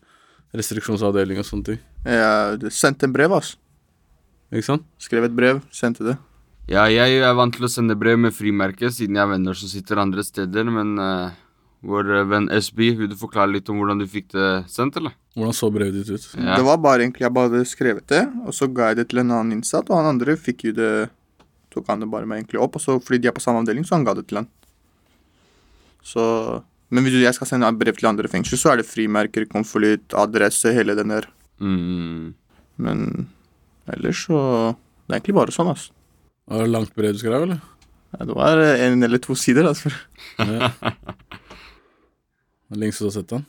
restriksjonsavdeling 0.54 1.42
og 1.42 1.48
sånne 1.48 1.72
ting. 1.72 1.82
Jeg 2.06 2.74
sendte 2.76 3.10
en 3.10 3.16
brev, 3.16 3.34
altså. 3.34 3.58
Ikke 4.54 4.68
sant? 4.68 4.86
Skrev 5.02 5.26
et 5.26 5.34
brev, 5.34 5.64
sendte 5.74 6.06
det. 6.06 6.16
Ja, 6.70 6.86
jeg 6.94 7.24
er 7.26 7.34
vant 7.38 7.56
til 7.58 7.66
å 7.66 7.72
sende 7.72 7.98
brev 7.98 8.22
med 8.22 8.38
frimerke, 8.38 8.92
siden 8.94 9.18
jeg 9.18 9.26
har 9.26 9.34
venner 9.34 9.58
som 9.58 9.70
sitter 9.72 10.02
andre 10.02 10.26
steder, 10.26 10.70
men 10.70 10.98
uh, 11.02 11.38
Vår 11.90 12.10
eh, 12.12 12.26
venn 12.28 12.50
SB, 12.52 12.90
vil 13.00 13.08
du 13.08 13.16
forklare 13.16 13.54
litt 13.54 13.70
om 13.72 13.78
hvordan 13.80 14.02
du 14.02 14.06
fikk 14.10 14.34
det 14.34 14.48
sendt, 14.68 14.98
eller? 15.00 15.14
Hvordan 15.38 15.56
så 15.56 15.70
brevet 15.72 15.96
ditt 15.96 16.10
ut? 16.12 16.26
Ja. 16.36 16.58
Det 16.60 16.66
var 16.68 16.82
bare 16.84 17.06
egentlig 17.06 17.24
Jeg 17.24 17.34
bare 17.38 17.48
hadde 17.48 17.70
skrevet 17.72 18.06
det, 18.12 18.26
og 18.44 18.54
så 18.54 18.68
ga 18.68 18.92
jeg 18.92 19.00
det 19.00 19.06
til 19.14 19.22
en 19.24 19.32
annen 19.32 19.56
innsatt, 19.56 19.88
og 19.88 19.96
han 19.96 20.10
andre 20.12 20.36
fikk 20.38 20.68
jo 20.68 20.74
det 20.76 20.92
Tok 21.74 21.90
han 21.92 22.02
det 22.02 22.10
bare 22.10 22.26
med 22.26 22.42
egentlig 22.42 22.62
opp, 22.64 22.78
og 22.80 22.82
så 22.84 22.98
fordi 22.98 23.22
de 23.24 23.30
er 23.30 23.36
på 23.36 23.44
samme 23.44 23.62
avdeling, 23.62 23.86
så 23.86 23.98
han 23.98 24.06
ga 24.08 24.16
det 24.18 24.26
til 24.30 24.42
han. 24.42 24.50
Så 26.06 26.24
Men 26.90 27.06
hvis 27.06 27.20
jeg 27.22 27.36
skal 27.38 27.46
sende 27.46 27.68
et 27.70 27.78
brev 27.78 27.94
til 27.94 28.10
andre 28.10 28.28
fengsel, 28.32 28.58
så 28.58 28.72
er 28.72 28.80
det 28.80 28.88
frimerker, 28.90 29.46
konvolutt, 29.46 30.10
adresse, 30.18 30.72
hele 30.74 30.96
den 30.98 31.14
der. 31.14 31.28
Mm. 31.62 32.34
Men 32.82 33.28
ellers 33.86 34.26
så 34.26 34.40
Det 35.06 35.14
er 35.14 35.20
egentlig 35.20 35.36
bare 35.38 35.54
sånn, 35.54 35.70
altså. 35.70 35.94
Var 36.50 36.64
det 36.64 36.74
langt 36.74 36.96
brev 36.98 37.14
du 37.14 37.20
skrev, 37.22 37.44
eller? 37.46 37.62
Ja, 38.14 38.26
det 38.26 38.36
var 38.38 38.62
eh, 38.62 38.84
en 38.88 39.06
eller 39.06 39.22
to 39.22 39.36
sider, 39.38 39.70
altså. 39.70 39.92
Ja. 40.40 40.72
Er 42.70 42.78
Lengst 42.78 43.02
du 43.02 43.08
har 43.08 43.14
sett 43.16 43.30
den? 43.32 43.46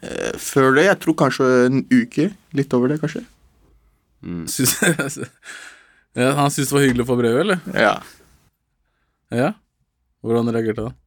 Eh, 0.00 0.34
Før 0.38 0.74
det, 0.76 0.86
jeg 0.86 0.98
tror 1.02 1.16
kanskje 1.18 1.48
en 1.66 1.82
uke. 1.90 2.28
Litt 2.54 2.74
over 2.78 2.92
det, 2.92 3.00
kanskje. 3.02 3.24
Mm. 4.22 4.44
Syns, 4.50 4.76
ja, 6.18 6.32
han 6.36 6.50
syntes 6.52 6.70
det 6.72 6.76
var 6.76 6.84
hyggelig 6.86 7.04
å 7.06 7.10
få 7.12 7.16
brevet, 7.20 7.40
eller? 7.44 7.62
Ja. 7.76 7.94
Ja? 9.32 9.52
Hvordan 10.22 10.50
reagerte 10.52 10.84
han? 10.88 10.98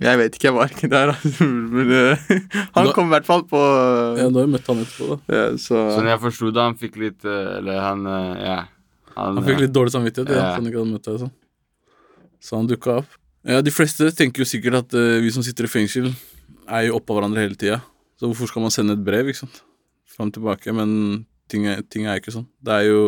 Jeg 0.00 0.18
vet 0.20 0.36
ikke, 0.38 0.46
jeg 0.46 0.54
var 0.54 0.70
ikke 0.70 0.88
der, 0.90 1.10
altså. 1.16 1.46
Men 1.46 1.88
uh, 1.90 2.26
han 2.76 2.86
Da- 2.86 2.92
kom 2.94 3.08
i 3.08 3.14
hvert 3.16 3.26
fall 3.26 3.42
på 3.50 3.58
Ja, 3.58 4.28
da 4.30 4.38
har 4.38 4.46
vi 4.46 4.52
møtt 4.52 4.68
han 4.70 4.82
etterpå, 4.84 5.08
da. 5.10 5.16
ja, 5.34 5.46
Så 5.58 5.80
Sånn 5.96 6.06
jeg 6.10 6.20
forsto 6.22 6.50
det, 6.54 6.62
han 6.62 6.76
fikk 6.78 6.98
litt 7.02 7.26
uh, 7.26 7.56
Eller 7.58 7.80
han 7.82 8.04
eh, 8.06 8.44
Ja. 8.46 8.58
Han 9.16 9.40
fikk 9.44 9.64
litt 9.64 9.72
dårlig 9.74 9.90
samvittighet, 9.96 10.30
ja. 10.30 10.38
Ja. 10.44 10.52
han 10.54 10.68
ikke 10.70 10.78
hadde 10.78 10.94
møtt 10.94 11.08
deg 11.08 11.16
sånn. 11.24 11.32
Så 12.40 12.54
han 12.56 12.68
dukka 12.70 13.00
opp. 13.02 13.16
Ja, 13.44 13.58
de 13.66 13.72
fleste 13.74 14.06
tenker 14.16 14.44
jo 14.44 14.46
sikkert 14.48 14.78
at 14.78 14.94
vi 15.20 15.32
som 15.34 15.42
sitter 15.44 15.66
i 15.66 15.70
fengsel, 15.72 16.06
er 16.70 16.86
jo 16.86 16.94
oppå 17.00 17.16
hverandre 17.18 17.42
hele 17.42 17.58
tida. 17.58 17.80
Så 18.16 18.30
hvorfor 18.30 18.48
skal 18.48 18.64
man 18.64 18.72
sende 18.72 18.94
et 18.96 19.02
brev, 19.04 19.28
ikke 19.28 19.42
sant? 19.42 19.58
Fram 20.14 20.30
og 20.30 20.36
tilbake. 20.38 20.72
Men 20.78 20.94
ting 21.52 21.66
er, 21.68 21.82
ting 21.90 22.06
er 22.08 22.22
ikke 22.22 22.32
sånn. 22.32 22.46
Det 22.64 22.78
er 22.78 22.86
jo 22.86 23.02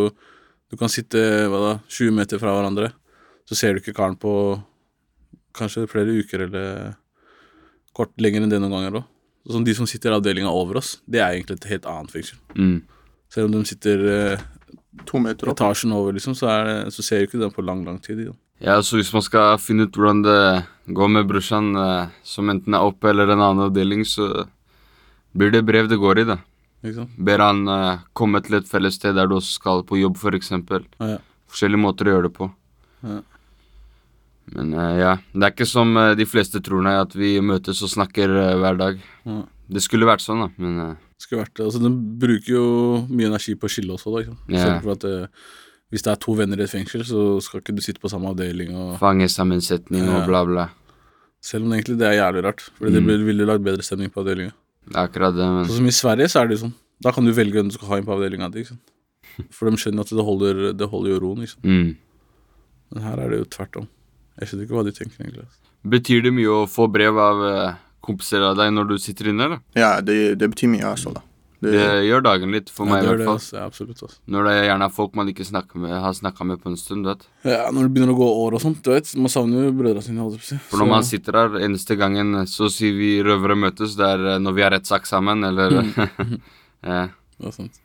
Du 0.72 0.78
kan 0.80 0.88
sitte 0.88 1.20
hva 1.52 1.58
da, 1.60 1.72
20 1.92 2.14
meter 2.16 2.40
fra 2.40 2.54
hverandre, 2.56 2.88
så 3.44 3.58
ser 3.58 3.74
du 3.74 3.82
ikke 3.82 3.94
karen 3.98 4.16
på 4.16 4.32
kanskje 5.52 5.84
flere 5.90 6.14
uker 6.16 6.46
eller 6.46 6.94
kort 7.92 8.14
lenger 8.24 8.46
enn 8.46 8.52
det 8.52 8.60
noen 8.62 8.72
ganger 8.78 9.02
òg. 9.02 9.10
Sånn 9.52 9.66
de 9.66 9.74
som 9.76 9.88
sitter 9.90 10.14
i 10.14 10.16
avdelinga 10.16 10.52
over 10.54 10.78
oss, 10.80 10.94
det 11.04 11.20
er 11.20 11.34
egentlig 11.34 11.58
et 11.58 11.70
helt 11.74 11.88
annet 11.90 12.14
fengsel. 12.14 12.40
mm. 12.56 12.80
Selv 13.32 13.48
om 13.48 13.54
de 13.54 13.64
sitter 13.64 14.02
eh, 14.12 14.40
to 15.08 15.20
meter 15.20 15.48
opp. 15.48 15.56
etasjen 15.56 15.92
over, 15.96 16.12
liksom, 16.12 16.34
så, 16.36 16.50
er 16.52 16.66
det, 16.68 16.74
så 16.92 17.04
ser 17.04 17.20
du 17.22 17.30
ikke 17.30 17.40
dem 17.40 17.52
på 17.54 17.64
lang, 17.64 17.80
lang 17.86 17.96
tid. 18.00 18.26
Ja. 18.26 18.34
Ja, 18.62 18.76
så 18.84 18.98
hvis 18.98 19.10
man 19.10 19.24
skal 19.26 19.56
finne 19.58 19.88
ut 19.88 19.96
hvordan 19.96 20.20
det 20.22 20.40
går 20.94 21.08
med 21.10 21.26
brorsan, 21.30 21.72
eh, 21.74 22.12
som 22.22 22.50
enten 22.52 22.76
er 22.76 22.84
oppe 22.86 23.10
eller 23.10 23.32
en 23.32 23.40
annen 23.40 23.64
avdeling, 23.66 24.04
så 24.06 24.46
blir 25.34 25.50
det 25.50 25.64
brev 25.66 25.88
det 25.90 25.98
går 25.98 26.22
i, 26.22 26.26
da. 26.28 26.36
Sant? 26.82 27.10
Ber 27.18 27.38
han 27.38 27.60
uh, 27.68 27.98
komme 28.18 28.40
til 28.42 28.56
et 28.58 28.66
felles 28.66 28.94
sted 28.98 29.14
der 29.14 29.28
du 29.30 29.36
også 29.36 29.54
skal 29.60 29.84
på 29.86 30.00
jobb, 30.00 30.16
for 30.18 30.34
eksempel. 30.34 30.84
Ja. 30.98 31.18
Forskjellige 31.52 31.82
måter 31.84 32.08
å 32.10 32.14
gjøre 32.16 32.26
det 32.28 32.32
på. 32.34 32.48
Ja. 33.06 33.20
Men 34.52 34.74
uh, 34.74 34.96
ja, 34.98 35.12
det 35.32 35.46
er 35.46 35.54
ikke 35.54 35.68
som 35.70 35.94
uh, 35.96 36.14
de 36.18 36.26
fleste 36.26 36.60
tror, 36.64 36.82
nei, 36.82 36.96
at 36.98 37.14
vi 37.14 37.36
møtes 37.44 37.82
og 37.86 37.92
snakker 37.92 38.34
hver 38.58 38.78
dag. 38.80 38.98
Ja. 39.28 39.42
Det 39.72 39.80
skulle 39.84 40.08
vært 40.10 40.24
sånn, 40.24 40.42
da, 40.44 40.50
men 40.60 40.96
Skulle 41.22 41.44
vært 41.44 41.54
det. 41.54 41.64
Altså, 41.68 41.78
den 41.84 41.96
bruker 42.18 42.50
jo 42.50 42.66
mye 43.08 43.28
energi 43.30 43.54
på 43.54 43.68
å 43.68 43.72
skille 43.72 43.94
også, 43.94 44.10
da. 44.10 44.34
Liksom. 44.50 44.80
for 44.82 44.96
at 44.98 45.06
hvis 45.92 46.02
det 46.02 46.10
er 46.10 46.18
to 46.24 46.34
venner 46.34 46.58
i 46.58 46.64
et 46.64 46.72
fengsel, 46.72 47.04
så 47.06 47.22
skal 47.44 47.60
ikke 47.62 47.74
du 47.76 47.82
sitte 47.84 48.00
på 48.02 48.10
samme 48.10 48.30
avdeling. 48.32 48.72
Og, 48.74 48.96
fangesammensetning 48.98 50.08
og 50.10 50.24
bla, 50.26 50.40
bla. 50.48 50.64
selv 51.44 51.66
om 51.68 51.74
egentlig 51.76 51.98
det 52.00 52.06
er 52.08 52.16
jævlig 52.18 52.42
rart, 52.46 52.60
for 52.78 52.90
det 52.90 53.02
Mm. 53.02 53.06
ville- 53.06 53.24
ville 53.28 53.46
lagd 53.46 53.62
bedre 53.64 53.82
stemning 53.86 54.10
på 54.10 54.20
avdelinga. 54.24 54.52
Det 54.88 54.96
er 54.96 55.06
akkurat 55.06 55.34
det, 55.36 55.46
men 55.56 55.68
Så 55.68 55.76
som 55.78 55.86
i 55.86 55.94
Sverige, 55.94 56.28
så 56.32 56.40
er 56.42 56.48
det 56.50 56.56
jo 56.58 56.62
sånn. 56.66 56.74
Da 57.02 57.12
kan 57.14 57.26
du 57.26 57.32
velge 57.34 57.58
hvem 57.58 57.70
du 57.70 57.74
skal 57.76 57.88
ha 57.92 57.98
inn 58.00 58.06
på 58.06 58.14
avdelinga 58.16 58.48
di. 58.52 58.62
ikke 58.64 58.74
sant? 58.74 58.92
For 59.56 59.70
de 59.70 59.78
skjønner 59.80 60.04
at 60.06 60.12
det 60.12 60.24
holder, 60.26 60.62
det 60.76 60.88
holder 60.92 61.14
jo 61.14 61.20
roen. 61.22 61.42
ikke 61.46 61.54
sant? 61.56 61.64
mm. 61.68 61.92
Men 62.92 63.06
her 63.06 63.22
er 63.24 63.32
det 63.32 63.38
jo 63.40 63.48
tvert 63.56 63.78
om. 63.80 63.86
Jeg 64.40 64.48
skjønner 64.50 64.66
ikke 64.66 64.76
hva 64.76 64.84
de 64.84 64.92
tenker, 64.96 65.22
egentlig. 65.22 65.44
altså. 65.46 65.60
Betyr 65.92 66.22
det 66.26 66.32
mye 66.36 66.50
å 66.52 66.66
få 66.70 66.86
brev 66.92 67.16
av 67.18 67.40
eh, 67.48 67.78
kompiser 68.04 68.44
av 68.44 68.58
deg 68.58 68.70
når 68.74 68.90
du 68.90 68.96
sitter 69.02 69.30
inne, 69.32 69.46
eller? 69.48 69.62
Ja, 69.78 69.94
det, 70.04 70.18
det 70.38 70.48
betyr 70.52 70.70
mye, 70.74 70.84
altså. 70.92 71.14
da. 71.16 71.22
Det, 71.62 71.70
Det 71.70 72.06
gjør 72.08 72.22
dagen 72.26 72.50
litt, 72.50 72.70
for 72.74 72.88
Ja, 72.88 72.90
meg 72.90 73.04
det 73.04 73.06
i 73.06 73.10
hvert 73.12 73.28
fall. 73.28 73.36
Det, 73.38 73.54
Ja, 73.54 73.66
absolutt. 73.70 74.00
altså. 74.02 74.16
Når 74.34 74.48
det 74.48 74.54
gjerne 74.66 74.86
er 74.88 74.94
folk 74.96 75.12
man 75.14 75.28
ikke 75.30 75.44
med, 75.78 75.92
har 76.04 76.12
snakka 76.18 76.44
med 76.44 76.58
på 76.62 76.70
en 76.72 76.76
stund, 76.76 77.04
du 77.04 77.10
vet 77.12 77.22
Ja, 77.44 77.70
Når 77.70 77.82
det 77.86 77.92
begynner 77.94 78.14
å 78.14 78.18
gå 78.18 78.28
år 78.46 78.56
og 78.58 78.60
sånt, 78.64 78.82
du 78.82 78.90
vet. 78.90 79.12
Man 79.14 79.30
savner 79.30 79.68
jo 79.68 79.72
brødrene 79.72 80.02
sine. 80.02 80.40
si. 80.42 80.58
For 80.68 80.78
når 80.82 80.88
man 80.90 81.04
sitter 81.06 81.32
her, 81.38 81.48
eneste 81.62 81.96
gangen 81.96 82.34
så 82.50 82.68
sier 82.68 82.92
vi 82.98 83.22
røvere 83.22 83.54
møtes, 83.54 83.94
det 83.94 84.08
er 84.08 84.26
eh, 84.34 84.38
når 84.42 84.52
vi 84.58 84.62
har 84.62 84.74
rettssak 84.74 85.06
sammen, 85.06 85.44
eller 85.44 85.70
ja. 86.82 87.06
er 87.06 87.54
sant. 87.54 87.78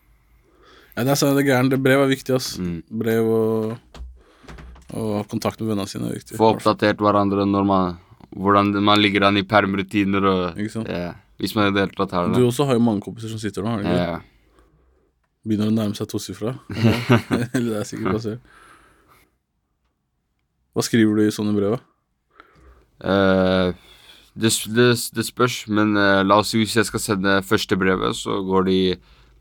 Ja, 0.98 1.04
det 1.04 1.12
er 1.14 1.16
sant, 1.22 1.38
det 1.38 1.46
er 1.46 1.52
gærent. 1.54 1.78
Brev 1.78 2.02
er 2.02 2.10
viktig, 2.10 2.34
ass. 2.34 2.58
Mm. 2.58 2.82
Brev 2.90 3.30
og, 3.30 3.78
og 4.98 5.28
kontakt 5.30 5.62
med 5.62 5.70
vennene 5.70 5.86
sine 5.88 6.10
er 6.10 6.18
viktig. 6.18 6.36
Få 6.42 6.56
oppdatert 6.56 6.98
hverandre 6.98 7.46
når 7.46 7.70
man 7.70 7.98
hvordan 8.38 8.74
man 8.84 9.00
ligger 9.02 9.28
an 9.28 9.38
i 9.40 9.46
permrutiner 9.48 10.26
og 10.26 10.58
Ikke 10.60 10.74
sant? 10.74 10.90
ja. 10.92 11.14
Hvis 11.38 11.54
man 11.58 11.70
i 11.70 11.76
det 11.76 11.86
hele 11.86 11.98
tatt 11.98 12.16
har 12.18 12.32
Du 12.34 12.42
også 12.48 12.66
har 12.66 12.78
jo 12.78 12.84
mange 12.84 13.04
kompiser 13.06 13.30
som 13.32 13.42
sitter 13.42 13.66
nå, 13.66 13.74
har 13.74 13.82
du 13.82 13.88
ikke 13.88 13.98
det? 13.98 14.06
Ja. 14.08 14.64
Begynner 15.48 15.70
å 15.72 15.76
nærme 15.76 15.96
seg 15.98 16.10
tosifra. 16.12 16.56
Eller 17.54 17.68
det 17.72 17.82
er 17.82 17.88
sikkert 17.88 18.18
basert. 18.18 18.56
Hva 20.76 20.86
skriver 20.86 21.18
du 21.18 21.24
i 21.26 21.34
sånne 21.34 21.56
brev? 21.58 21.78
Eh, 23.02 23.70
det, 24.38 24.52
det, 24.74 24.88
det 25.18 25.26
spørs, 25.26 25.64
men 25.74 25.96
uh, 25.98 26.22
la 26.26 26.42
oss 26.42 26.52
si 26.54 26.62
hvis 26.62 26.76
jeg 26.78 26.90
skal 26.90 27.02
sende 27.02 27.40
første 27.46 27.78
brevet, 27.80 28.18
så 28.18 28.42
går 28.46 28.68
det 28.68 28.76
i 28.76 28.90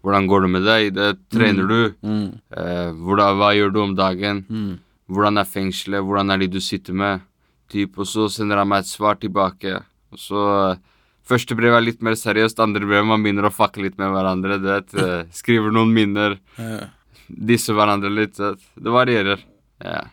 Hvordan 0.07 0.29
går 0.31 0.45
det 0.45 0.49
med 0.53 0.63
deg? 0.63 0.89
Det 0.95 1.07
trener 1.35 1.67
du? 1.67 1.81
Mm. 2.07 2.27
Uh, 2.55 2.91
hvordan, 3.03 3.41
hva 3.41 3.49
gjør 3.57 3.73
du 3.75 3.81
om 3.83 3.95
dagen? 3.99 4.45
Mm. 4.47 4.77
Hvordan 5.11 5.41
er 5.41 5.49
fengselet? 5.51 6.05
Hvordan 6.07 6.31
er 6.31 6.45
de 6.45 6.49
du 6.53 6.61
sitter 6.63 6.95
med? 6.95 7.25
Typ, 7.73 7.99
og 7.99 8.07
så 8.07 8.29
sender 8.31 8.61
han 8.61 8.71
meg 8.71 8.85
et 8.85 8.91
svar 8.91 9.19
tilbake. 9.19 9.81
Og 10.15 10.21
så 10.23 10.45
eh, 10.69 10.79
Første 11.27 11.57
brev 11.59 11.75
er 11.75 11.83
litt 11.83 12.03
mer 12.07 12.15
seriøst, 12.15 12.61
andre 12.63 12.87
brev 12.87 13.05
man 13.09 13.23
begynner 13.25 13.49
å 13.49 13.55
fucke 13.55 13.83
litt 13.83 13.97
med 13.99 14.13
hverandre. 14.15 14.61
Du 14.63 14.69
vet, 14.71 14.95
eh, 14.95 15.25
Skriver 15.41 15.73
noen 15.75 15.93
minner, 15.95 16.39
Ja. 16.59 16.87
disser 17.29 17.75
hverandre 17.75 18.11
litt. 18.15 18.39
vet. 18.39 18.59
Det 18.79 18.93
varierer. 18.95 19.41
Ja, 19.83 20.05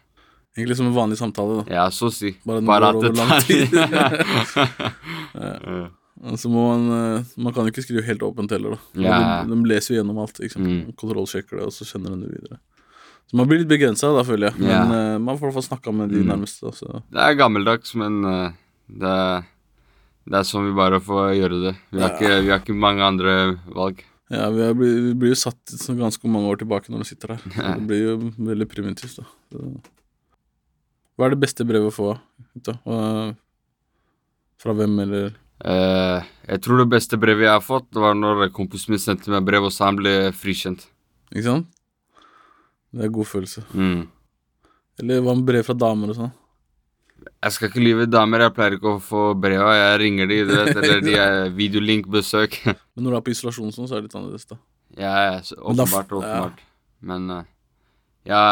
Egentlig 0.58 0.75
som 0.77 0.86
en 0.86 0.93
vanlig 0.93 1.17
samtale, 1.17 1.63
da. 1.63 1.74
ja 1.74 1.84
så 1.89 2.10
å 2.10 2.13
si. 2.13 2.36
Bare 2.46 2.62
Bare 2.62 2.89
at 2.91 3.01
det 3.01 3.15
tar 3.17 3.39
tid. 3.41 3.74
Ja. 5.34 5.89
Og 6.24 6.38
Så 6.39 6.50
må 6.51 6.62
man 6.70 6.84
eh, 6.93 7.24
Man 7.41 7.53
kan 7.55 7.65
jo 7.65 7.72
ikke 7.74 7.84
skrive 7.84 8.03
helt 8.05 8.22
åpent 8.24 8.51
heller, 8.53 8.75
da. 8.77 9.01
Ja. 9.01 9.17
De, 9.43 9.50
de 9.55 9.70
leser 9.72 9.96
jo 9.96 10.01
gjennom 10.01 10.20
alt. 10.24 10.38
Liksom. 10.39 10.62
Mm. 10.67 10.93
Kontrollsjekker 11.00 11.58
det, 11.60 11.65
og 11.67 11.74
så 11.75 11.88
sender 11.89 12.13
de 12.15 12.27
det 12.27 12.36
videre. 12.38 12.60
Så 13.32 13.39
man 13.39 13.50
blir 13.50 13.63
litt 13.63 13.72
begrensa, 13.72 14.12
da, 14.15 14.24
føler 14.27 14.51
jeg. 14.51 14.60
Men 14.62 14.70
Ja. 14.70 14.84
eh, 14.84 15.17
man 15.20 15.38
får 15.39 15.41
i 15.41 15.50
hvert 15.50 15.58
fall 15.60 15.70
snakka 15.72 15.93
med 15.96 16.13
de 16.13 16.22
Mm. 16.22 16.29
nærmeste. 16.36 16.62
Da, 16.70 16.72
så. 16.77 17.01
Det 17.12 17.20
er 17.25 17.39
gammeldags, 17.39 17.96
men 18.00 18.22
uh, 18.25 18.51
det, 18.88 19.10
er, 19.10 19.43
det 20.25 20.39
er 20.39 20.48
sånn 20.48 20.68
vi 20.70 20.75
bare 20.77 21.00
får 21.03 21.34
gjøre 21.36 21.58
det. 21.65 21.74
Vi 21.92 22.00
har, 22.01 22.10
Ja. 22.10 22.15
ikke, 22.15 22.42
vi 22.46 22.51
har 22.53 22.60
ikke 22.63 22.75
mange 22.80 23.03
andre 23.03 23.34
valg. 23.75 24.03
Ja, 24.32 24.48
vi, 24.50 24.62
er, 24.65 24.74
vi 24.74 25.13
blir 25.20 25.34
jo 25.34 25.39
satt 25.42 25.74
ganske 26.00 26.30
mange 26.32 26.50
år 26.50 26.58
tilbake 26.63 26.89
når 26.89 27.03
du 27.03 27.10
sitter 27.10 27.36
her. 27.36 27.44
Det 27.77 27.88
blir 27.89 28.01
jo 28.06 28.13
veldig 28.39 28.68
primitivt, 28.72 29.20
da. 29.20 29.25
Så. 29.51 29.82
Hva 31.18 31.27
er 31.27 31.36
det 31.36 31.42
beste 31.44 31.65
brevet 31.68 31.92
å 31.92 31.94
få? 31.94 32.13
gutta? 32.56 32.77
Fra 34.63 34.74
hvem, 34.77 35.00
eller 35.06 35.34
Eh, 35.63 36.24
jeg 36.50 36.60
tror 36.65 36.82
det 36.82 36.89
beste 36.92 37.15
brevet 37.15 37.46
jeg 37.46 37.53
har 37.53 37.62
fått, 37.63 37.86
det 37.96 38.01
var 38.03 38.18
når 38.18 38.50
kompisen 38.51 38.92
min 38.92 39.00
sendte 39.00 39.32
meg 39.32 39.46
brev 39.48 39.63
og 39.63 39.72
sa 39.72 39.86
han 39.86 39.96
ble 39.96 40.34
frikjent. 40.36 40.82
Ikke 41.32 41.46
sant? 41.46 41.70
Det 42.92 43.06
er 43.06 43.13
god 43.15 43.30
følelse. 43.30 43.63
Mm. 43.72 44.01
Eller 45.00 45.22
hva 45.24 45.38
med 45.38 45.46
brev 45.48 45.63
fra 45.63 45.75
damer 45.77 46.12
og 46.12 46.18
sånn? 46.18 46.34
Jeg 47.44 47.56
skal 47.56 47.70
ikke 47.70 47.84
lyve 47.84 48.06
damer, 48.10 48.44
jeg 48.46 48.53
pleier 48.56 48.75
ikke 48.77 48.92
å 48.96 49.00
få 49.03 49.24
breva. 49.39 49.72
Jeg 49.77 50.00
ringer 50.03 50.30
de, 50.32 50.38
du 50.50 50.53
vet, 50.58 50.75
eller 50.82 51.01
de 51.06 51.15
er 51.20 51.50
videolink-besøk. 51.58 52.60
Men 52.96 53.06
når 53.08 53.15
du 53.15 53.18
er 53.20 53.25
på 53.27 53.34
isolasjon 53.36 53.74
sånn, 53.75 53.89
så 53.89 53.98
er 53.98 54.03
det 54.03 54.10
litt 54.10 54.15
annerledes, 54.20 54.46
da. 54.50 54.60
ja, 55.00 55.15
åpenbart, 55.58 56.12
ja. 56.13 56.20
åpenbart. 56.22 56.62
Men 57.03 57.25
eh, 57.36 57.48
ja, 58.30 58.44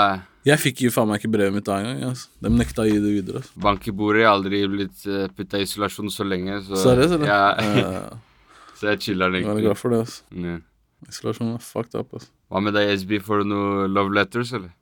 Jeg 0.43 0.59
fikk 0.59 0.81
jo 0.83 0.89
faen 0.91 1.07
meg 1.11 1.21
ikke 1.21 1.31
brevet 1.31 1.53
mitt 1.55 1.67
da 1.69 1.77
engang. 1.79 2.01
Altså. 2.09 2.27
De 2.43 2.49
nekta 2.51 2.83
å 2.83 2.89
gi 2.89 2.97
det 2.99 3.13
videre. 3.19 3.43
Altså. 3.43 3.53
bank 3.63 3.85
i 3.87 3.93
bordet. 3.95 4.23
Jeg 4.23 4.27
har 4.27 4.35
aldri 4.39 4.59
blitt 4.73 5.05
uh, 5.07 5.27
putta 5.37 5.61
i 5.61 5.67
isolasjon 5.67 6.11
så 6.11 6.25
lenge, 6.27 6.57
så 6.67 6.81
Seriøst, 6.81 7.15
eller? 7.19 7.31
Ja, 7.31 7.39
Eh, 7.61 8.19
så 8.81 8.89
jeg 8.91 9.03
chiller'n 9.05 9.37
jeg 9.37 9.45
er 9.45 9.51
egentlig. 9.51 9.67
glad 9.69 9.79
for 9.79 9.93
det. 9.93 10.01
Altså. 10.07 10.23
Yeah. 10.35 10.59
Isolasjon 11.07 11.53
er 11.55 11.63
fucked 11.63 11.95
up. 12.01 12.11
Altså. 12.17 12.31
Hva 12.51 12.61
med 12.65 12.75
deg, 12.75 12.91
SB? 12.99 13.19
Får 13.23 13.43
du 13.45 13.51
noe 13.53 13.87
love 13.93 14.11
letters, 14.17 14.51
eller? 14.57 14.73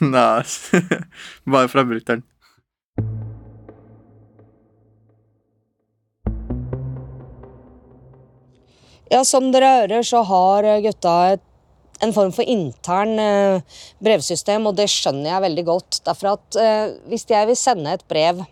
Nei, 0.00 0.42
bare 1.50 1.68
fra 1.68 1.82
brutter'n. 1.84 2.22
Ja, 9.10 9.24
som 9.26 9.48
dere 9.50 9.68
hører, 9.80 10.04
så 10.06 10.22
har 10.22 10.66
eh, 10.66 10.82
gutta 10.84 11.12
et, 11.32 11.42
en 12.00 12.12
form 12.14 12.30
for 12.32 12.46
intern 12.46 13.18
eh, 13.18 13.80
brevsystem, 13.98 14.68
og 14.70 14.76
det 14.78 14.86
skjønner 14.92 15.32
jeg 15.32 15.44
veldig 15.48 15.64
godt. 15.66 15.98
Derfor 16.06 16.36
at 16.36 16.58
eh, 16.62 16.92
hvis 17.10 17.26
jeg 17.26 17.48
vil 17.48 17.58
sende 17.58 17.96
et 17.96 18.04
brev 18.10 18.44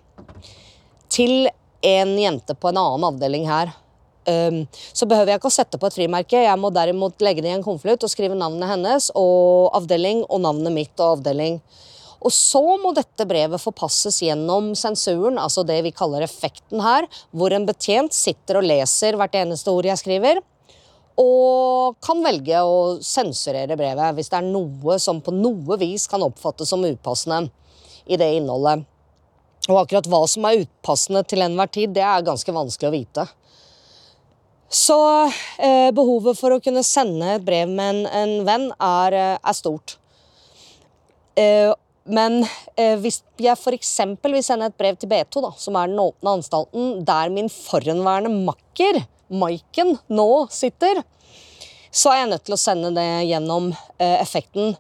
til 1.15 1.47
en 1.87 2.17
jente 2.19 2.59
på 2.59 2.73
en 2.73 2.81
annen 2.83 3.07
avdeling 3.07 3.47
her, 3.47 3.71
um, 4.27 4.65
så 4.93 5.07
behøver 5.07 5.31
jeg 5.31 5.39
ikke 5.39 5.51
å 5.53 5.55
sette 5.55 5.79
på 5.79 5.87
et 5.87 5.95
frimerke. 5.95 6.43
Jeg 6.43 6.59
må 6.59 6.73
derimot 6.75 7.23
legge 7.23 7.45
det 7.45 7.53
i 7.53 7.55
en 7.55 7.63
konvolutt 7.63 8.03
og 8.03 8.11
skrive 8.11 8.35
navnet 8.37 8.67
hennes 8.69 9.13
og 9.15 9.71
avdeling 9.79 10.25
og 10.27 10.43
navnet 10.43 10.75
mitt 10.75 10.99
og 10.99 11.21
avdeling. 11.21 11.61
Og 12.19 12.35
så 12.35 12.61
må 12.83 12.91
dette 12.97 13.27
brevet 13.31 13.63
forpasses 13.63 14.21
gjennom 14.25 14.73
sensuren, 14.79 15.39
altså 15.39 15.63
det 15.67 15.79
vi 15.87 15.95
kaller 15.95 16.25
effekten 16.27 16.83
her, 16.83 17.07
hvor 17.31 17.55
en 17.55 17.67
betjent 17.69 18.15
sitter 18.15 18.59
og 18.59 18.67
leser 18.67 19.19
hvert 19.19 19.37
eneste 19.39 19.71
ord 19.71 19.87
jeg 19.87 20.01
skriver, 20.03 20.43
og 21.19 21.99
kan 22.05 22.21
velge 22.23 22.61
å 22.63 22.99
sensurere 23.03 23.79
brevet 23.79 24.15
hvis 24.15 24.31
det 24.31 24.39
er 24.39 24.51
noe 24.51 24.99
som 25.03 25.23
på 25.23 25.35
noe 25.35 25.79
vis 25.81 26.07
kan 26.11 26.23
oppfattes 26.23 26.71
som 26.71 26.85
upassende 26.87 27.49
i 28.07 28.19
det 28.19 28.29
innholdet. 28.37 28.87
Og 29.69 29.83
akkurat 29.83 30.07
hva 30.09 30.23
som 30.31 30.47
er 30.49 30.63
upassende 30.63 31.25
til 31.29 31.43
enhver 31.45 31.71
tid, 31.75 31.93
det 31.97 32.05
er 32.07 32.25
ganske 32.25 32.55
vanskelig 32.55 32.89
å 32.89 32.95
vite. 32.95 33.27
Så 34.69 34.99
eh, 35.59 35.91
behovet 35.97 36.39
for 36.39 36.55
å 36.55 36.61
kunne 36.63 36.85
sende 36.85 37.35
et 37.35 37.45
brev 37.45 37.71
med 37.73 37.89
en, 37.89 38.01
en 38.07 38.33
venn 38.49 38.67
er, 38.77 39.17
eh, 39.17 39.37
er 39.41 39.57
stort. 39.57 39.97
Eh, 41.39 41.73
men 42.09 42.41
eh, 42.79 42.97
hvis 43.03 43.21
jeg 43.41 43.55
f.eks. 43.55 43.93
vil 44.25 44.41
sende 44.45 44.71
et 44.71 44.79
brev 44.81 44.97
til 44.97 45.11
B2, 45.11 45.43
da, 45.45 45.53
som 45.61 45.77
er 45.77 45.91
den 45.91 46.01
åpne 46.03 46.39
anstalten, 46.39 47.05
der 47.09 47.33
min 47.35 47.51
forhenværende 47.53 48.33
makker, 48.49 49.03
Maiken, 49.29 49.99
nå 50.09 50.31
sitter, 50.49 51.03
så 51.93 52.13
er 52.13 52.23
jeg 52.23 52.31
nødt 52.31 52.47
til 52.47 52.57
å 52.57 52.61
sende 52.61 52.95
det 52.97 53.09
gjennom 53.29 53.69
eh, 54.01 54.17
effekten. 54.23 54.73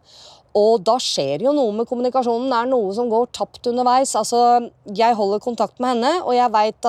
Og 0.57 0.81
da 0.83 0.95
skjer 1.03 1.45
jo 1.45 1.53
noe 1.55 1.75
med 1.77 1.87
kommunikasjonen. 1.89 2.49
Det 2.51 2.57
er 2.57 2.71
noe 2.71 2.95
som 2.97 3.11
går 3.13 3.29
tapt 3.37 3.69
underveis. 3.69 4.15
Altså, 4.19 4.71
jeg 4.97 5.17
holder 5.19 5.43
kontakt 5.45 5.77
med 5.83 5.93
henne, 5.93 6.15
og 6.25 6.33
jeg 6.35 6.53
veit 6.55 6.89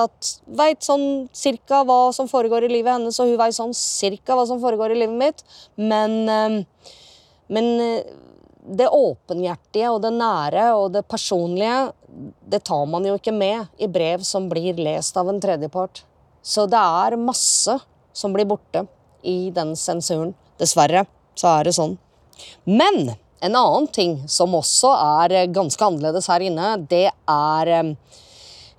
vet 0.60 0.86
sånn 0.86 1.04
cirka 1.36 1.82
hva 1.86 2.00
som 2.16 2.30
foregår 2.30 2.66
i 2.66 2.72
livet 2.72 2.96
hennes, 2.96 3.20
og 3.20 3.28
hun 3.30 3.38
veit 3.40 3.56
sånn 3.56 3.76
cirka 3.76 4.38
hva 4.38 4.48
som 4.48 4.62
foregår 4.62 4.96
i 4.96 5.02
livet 5.02 5.20
mitt. 5.20 5.44
Men, 5.76 6.16
eh, 6.32 6.96
men 7.52 7.70
eh, 7.84 8.16
det 8.70 8.88
åpenhjertige 8.94 9.90
og 9.90 10.00
det 10.04 10.12
nære 10.14 10.66
og 10.78 10.92
det 10.94 11.02
personlige, 11.10 11.90
det 12.50 12.62
tar 12.66 12.86
man 12.90 13.06
jo 13.06 13.16
ikke 13.18 13.34
med 13.34 13.82
i 13.82 13.88
brev 13.90 14.22
som 14.26 14.48
blir 14.50 14.78
lest 14.78 15.16
av 15.18 15.30
en 15.30 15.40
tredjepart. 15.42 16.04
Så 16.42 16.66
det 16.70 16.80
er 16.80 17.18
masse 17.20 17.76
som 18.16 18.34
blir 18.34 18.48
borte 18.48 18.86
i 19.26 19.50
den 19.54 19.74
sensuren. 19.76 20.32
Dessverre 20.60 21.04
så 21.38 21.58
er 21.58 21.68
det 21.68 21.76
sånn. 21.76 21.96
Men 22.64 23.12
en 23.40 23.56
annen 23.56 23.88
ting 23.92 24.16
som 24.28 24.54
også 24.56 24.92
er 24.96 25.52
ganske 25.52 25.84
annerledes 25.84 26.28
her 26.30 26.44
inne, 26.44 26.74
det 26.90 27.08
er 27.10 27.72
eh, 27.76 27.94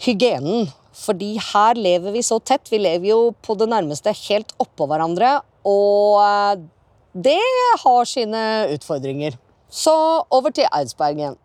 hygienen. 0.06 0.70
Fordi 1.02 1.34
her 1.42 1.80
lever 1.80 2.14
vi 2.14 2.22
så 2.26 2.38
tett. 2.44 2.70
Vi 2.70 2.78
lever 2.82 3.08
jo 3.10 3.22
på 3.42 3.56
det 3.58 3.70
nærmeste 3.72 4.14
helt 4.28 4.54
oppå 4.62 4.86
hverandre. 4.90 5.40
Og 5.66 6.20
eh, 6.22 6.66
det 7.14 7.40
har 7.84 8.10
sine 8.10 8.44
utfordringer. 8.76 9.38
Så 9.72 9.94
over 10.36 10.52
til 10.52 10.68
Eidsberg 10.68 11.16
igjen. 11.16 11.38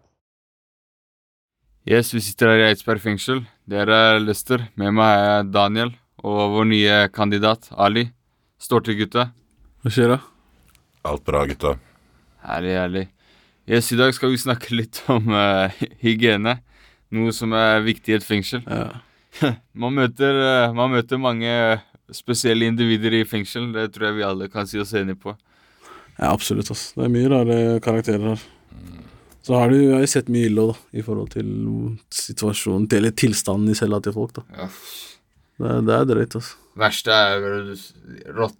Yes, 1.86 2.10
vi 2.10 2.18
sitter 2.18 2.50
her 2.50 2.64
i 2.64 2.68
Eidsberg 2.72 2.98
fengsel. 2.98 3.44
Dere 3.70 3.94
er 3.94 4.16
Lester. 4.18 4.64
Med 4.74 4.96
meg 4.98 5.20
er 5.22 5.44
Daniel 5.46 5.92
og 6.26 6.56
vår 6.56 6.66
nye 6.72 6.96
kandidat 7.14 7.68
Ali. 7.70 8.08
Står 8.58 8.82
til, 8.82 8.98
gutta. 8.98 9.28
Hva 9.84 9.92
skjer 9.94 10.16
da? 10.16 10.18
Alt 11.06 11.22
bra, 11.28 11.44
gutta. 11.46 11.76
Herlig, 12.42 12.74
herlig. 12.74 13.04
Yes, 13.70 13.92
I 13.94 14.00
dag 14.00 14.14
skal 14.16 14.34
vi 14.34 14.42
snakke 14.42 14.74
litt 14.74 15.04
om 15.12 15.30
uh, 15.30 15.70
hygiene. 16.02 16.58
Noe 17.14 17.30
som 17.36 17.54
er 17.54 17.84
viktig 17.86 18.16
i 18.16 18.18
et 18.18 18.26
fengsel. 18.26 18.66
Ja. 18.66 19.04
man, 19.84 19.94
møter, 19.94 20.42
uh, 20.42 20.74
man 20.74 20.96
møter 20.96 21.22
mange 21.22 21.52
spesielle 22.10 22.66
individer 22.66 23.14
i 23.20 23.26
fengsel. 23.28 23.70
Det 23.76 23.92
tror 23.94 24.10
jeg 24.10 24.18
vi 24.18 24.26
alle 24.26 24.50
kan 24.50 24.66
si 24.66 24.82
oss 24.82 24.96
enige 24.98 25.22
på. 25.22 25.38
Ja, 26.18 26.30
absolutt. 26.32 26.70
ass. 26.70 26.92
Det 26.96 27.04
er 27.04 27.12
mye 27.12 27.28
rare 27.32 27.80
karakterer 27.84 28.30
her. 28.34 28.44
Så 29.46 29.54
har 29.54 29.70
du 29.70 29.76
jeg 29.78 29.92
har 29.94 30.00
jo 30.02 30.06
sett 30.10 30.28
mye 30.32 30.48
ille 30.48 30.62
da, 30.72 30.74
i 30.98 31.02
forhold 31.06 31.28
til 31.36 31.50
situasjonen, 32.10 32.88
eller 32.96 33.12
tilstanden 33.14 33.70
i 33.70 33.76
cella 33.78 34.00
til 34.02 34.12
folk. 34.16 34.32
da. 34.34 34.42
Ja. 34.56 34.68
Det, 35.58 35.68
er- 35.70 35.84
det 35.86 35.94
er 35.94 36.08
drøyt, 36.10 36.34
altså. 36.40 36.56
Verste 36.76 37.08
er 37.14 37.38
vel 37.40 37.68
rått 38.36 38.56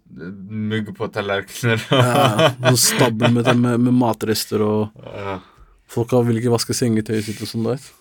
mugg 0.49 0.87
på 0.97 1.09
tallerkener. 1.13 1.83
Ja, 1.91 2.47
Sånn 2.71 2.77
stabler 2.81 3.29
med, 3.35 3.49
med, 3.57 3.79
med 3.83 3.93
matrester, 3.93 4.61
og 4.65 5.03
Ja. 5.03 5.39
folk 5.87 6.09
har- 6.11 6.23
vil 6.23 6.37
ikke 6.39 6.55
vaske 6.55 6.73
sengetøyet 6.73 7.23
sitt 7.27 7.41
og 7.41 7.47
sånn, 7.51 7.63
du 7.67 7.69
vet. 7.75 7.91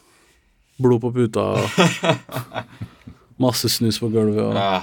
Blod 0.79 1.01
på 1.03 1.11
puta, 1.13 1.45
masse 3.39 3.69
snus 3.69 3.99
på 4.01 4.09
gulvet, 4.13 4.41
og 4.47 4.55
Ja. 4.55 4.83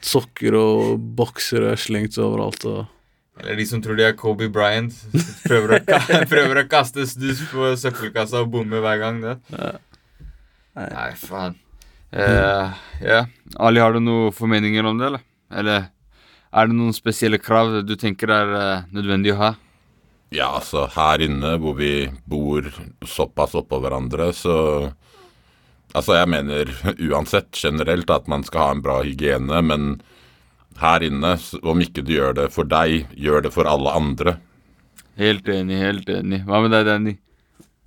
sokker 0.00 0.54
og 0.54 0.98
boksere 1.16 1.74
slengt 1.76 2.18
overalt. 2.18 2.64
og... 2.66 2.86
Eller 3.38 3.58
de 3.58 3.66
som 3.70 3.82
tror 3.82 3.98
de 3.98 4.06
er 4.08 4.16
Kobe 4.18 4.48
Bryant. 4.52 4.94
Prøver 5.44 5.76
å, 5.76 5.80
ka 5.86 6.00
prøver 6.32 6.62
å 6.62 6.66
kaste 6.70 7.06
snus 7.06 7.44
på 7.52 7.70
søppelkassa 7.78 8.42
og 8.42 8.50
bomme 8.54 8.82
hver 8.82 8.98
gang. 9.02 9.22
det. 9.22 9.36
Nei, 10.78 11.12
faen. 11.22 11.56
Uh, 12.08 12.72
ja. 13.04 13.22
Ali, 13.60 13.82
har 13.84 13.94
du 13.94 14.00
noen 14.00 14.34
formeninger 14.34 14.86
om 14.88 14.98
det, 14.98 15.10
eller? 15.10 15.24
Eller 15.52 15.88
er 16.48 16.68
det 16.68 16.76
noen 16.76 16.96
spesielle 16.96 17.40
krav 17.40 17.82
du 17.84 17.94
tenker 18.00 18.32
er 18.32 18.54
uh, 18.54 18.86
nødvendig 18.94 19.34
å 19.34 19.40
ha? 19.42 19.50
Ja, 20.34 20.50
altså, 20.58 20.86
her 20.92 21.22
inne 21.24 21.54
hvor 21.60 21.76
vi 21.78 22.08
bor 22.28 22.66
såpass 23.06 23.56
oppå 23.58 23.80
hverandre, 23.84 24.32
så 24.36 24.56
Altså, 25.96 26.18
jeg 26.18 26.28
mener 26.28 26.68
uansett 27.08 27.56
generelt 27.56 28.10
at 28.12 28.26
man 28.28 28.42
skal 28.44 28.60
ha 28.60 28.72
en 28.74 28.82
bra 28.84 28.98
hygiene, 29.00 29.62
men 29.64 29.86
her 30.78 31.04
inne, 31.06 31.34
om 31.62 31.82
ikke 31.82 32.04
du 32.06 32.14
gjør 32.14 32.36
det 32.38 32.48
for 32.54 32.68
deg, 32.68 33.08
gjør 33.18 33.46
det 33.46 33.52
for 33.54 33.68
alle 33.70 33.94
andre. 33.98 34.36
Helt 35.18 35.48
enig, 35.50 35.80
helt 35.82 36.10
enig. 36.12 36.44
Hva 36.46 36.62
med 36.62 36.74
deg, 36.74 36.86
Danny? 36.86 37.16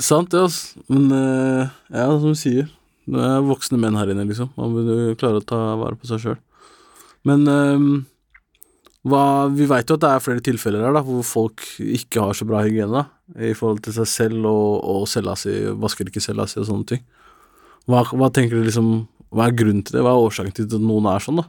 Sant 0.02 0.34
det, 0.34 0.42
altså. 0.48 0.82
Men 0.92 1.08
uh, 1.14 1.72
ja, 1.94 2.08
som 2.12 2.34
du 2.34 2.40
sier. 2.40 2.70
Det 3.12 3.22
er 3.28 3.44
voksne 3.48 3.80
menn 3.82 3.98
her 4.00 4.12
inne, 4.12 4.28
liksom. 4.28 4.52
Man 4.60 4.76
jo 4.88 5.18
klare 5.20 5.40
å 5.40 5.46
ta 5.46 5.60
vare 5.80 5.98
på 6.00 6.10
seg 6.10 6.24
sjøl. 6.24 6.40
Men 7.28 7.46
um, 7.48 7.88
hva, 9.08 9.48
vi 9.50 9.66
veit 9.70 9.90
jo 9.90 9.98
at 9.98 10.04
det 10.04 10.12
er 10.12 10.24
flere 10.24 10.44
tilfeller 10.46 10.84
her 10.86 10.94
da, 10.94 11.02
hvor 11.06 11.24
folk 11.26 11.64
ikke 11.82 12.28
har 12.28 12.38
så 12.38 12.46
bra 12.50 12.62
hygiene 12.66 12.94
da, 13.00 13.06
i 13.48 13.56
forhold 13.58 13.82
til 13.86 13.96
seg 13.96 14.10
selv 14.10 14.50
og, 14.50 14.76
og 14.84 15.08
cella 15.10 15.34
si, 15.40 15.56
vasker 15.82 16.10
ikke 16.10 16.24
cella 16.24 16.46
si 16.50 16.60
og 16.62 16.68
sånne 16.70 16.90
ting. 16.94 17.02
Hva, 17.90 18.04
hva 18.14 18.30
tenker 18.30 18.60
du 18.60 18.68
liksom 18.68 18.92
Hva 19.34 19.48
er 19.48 19.56
grunnen 19.58 19.82
til 19.82 19.96
det? 19.96 20.04
Hva 20.06 20.12
er 20.12 20.26
årsaken 20.28 20.54
til 20.54 20.68
at 20.68 20.84
noen 20.84 21.08
er 21.10 21.24
sånn, 21.24 21.40
da? 21.40 21.48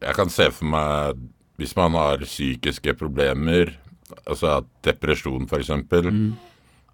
Jeg 0.00 0.16
kan 0.16 0.32
se 0.32 0.48
for 0.54 0.70
meg 0.72 1.20
hvis 1.60 1.76
man 1.76 1.92
har 1.98 2.22
psykiske 2.24 2.94
problemer, 2.96 3.74
altså 4.24 4.62
depresjon 4.86 5.44
for 5.50 5.60
eksempel, 5.60 6.08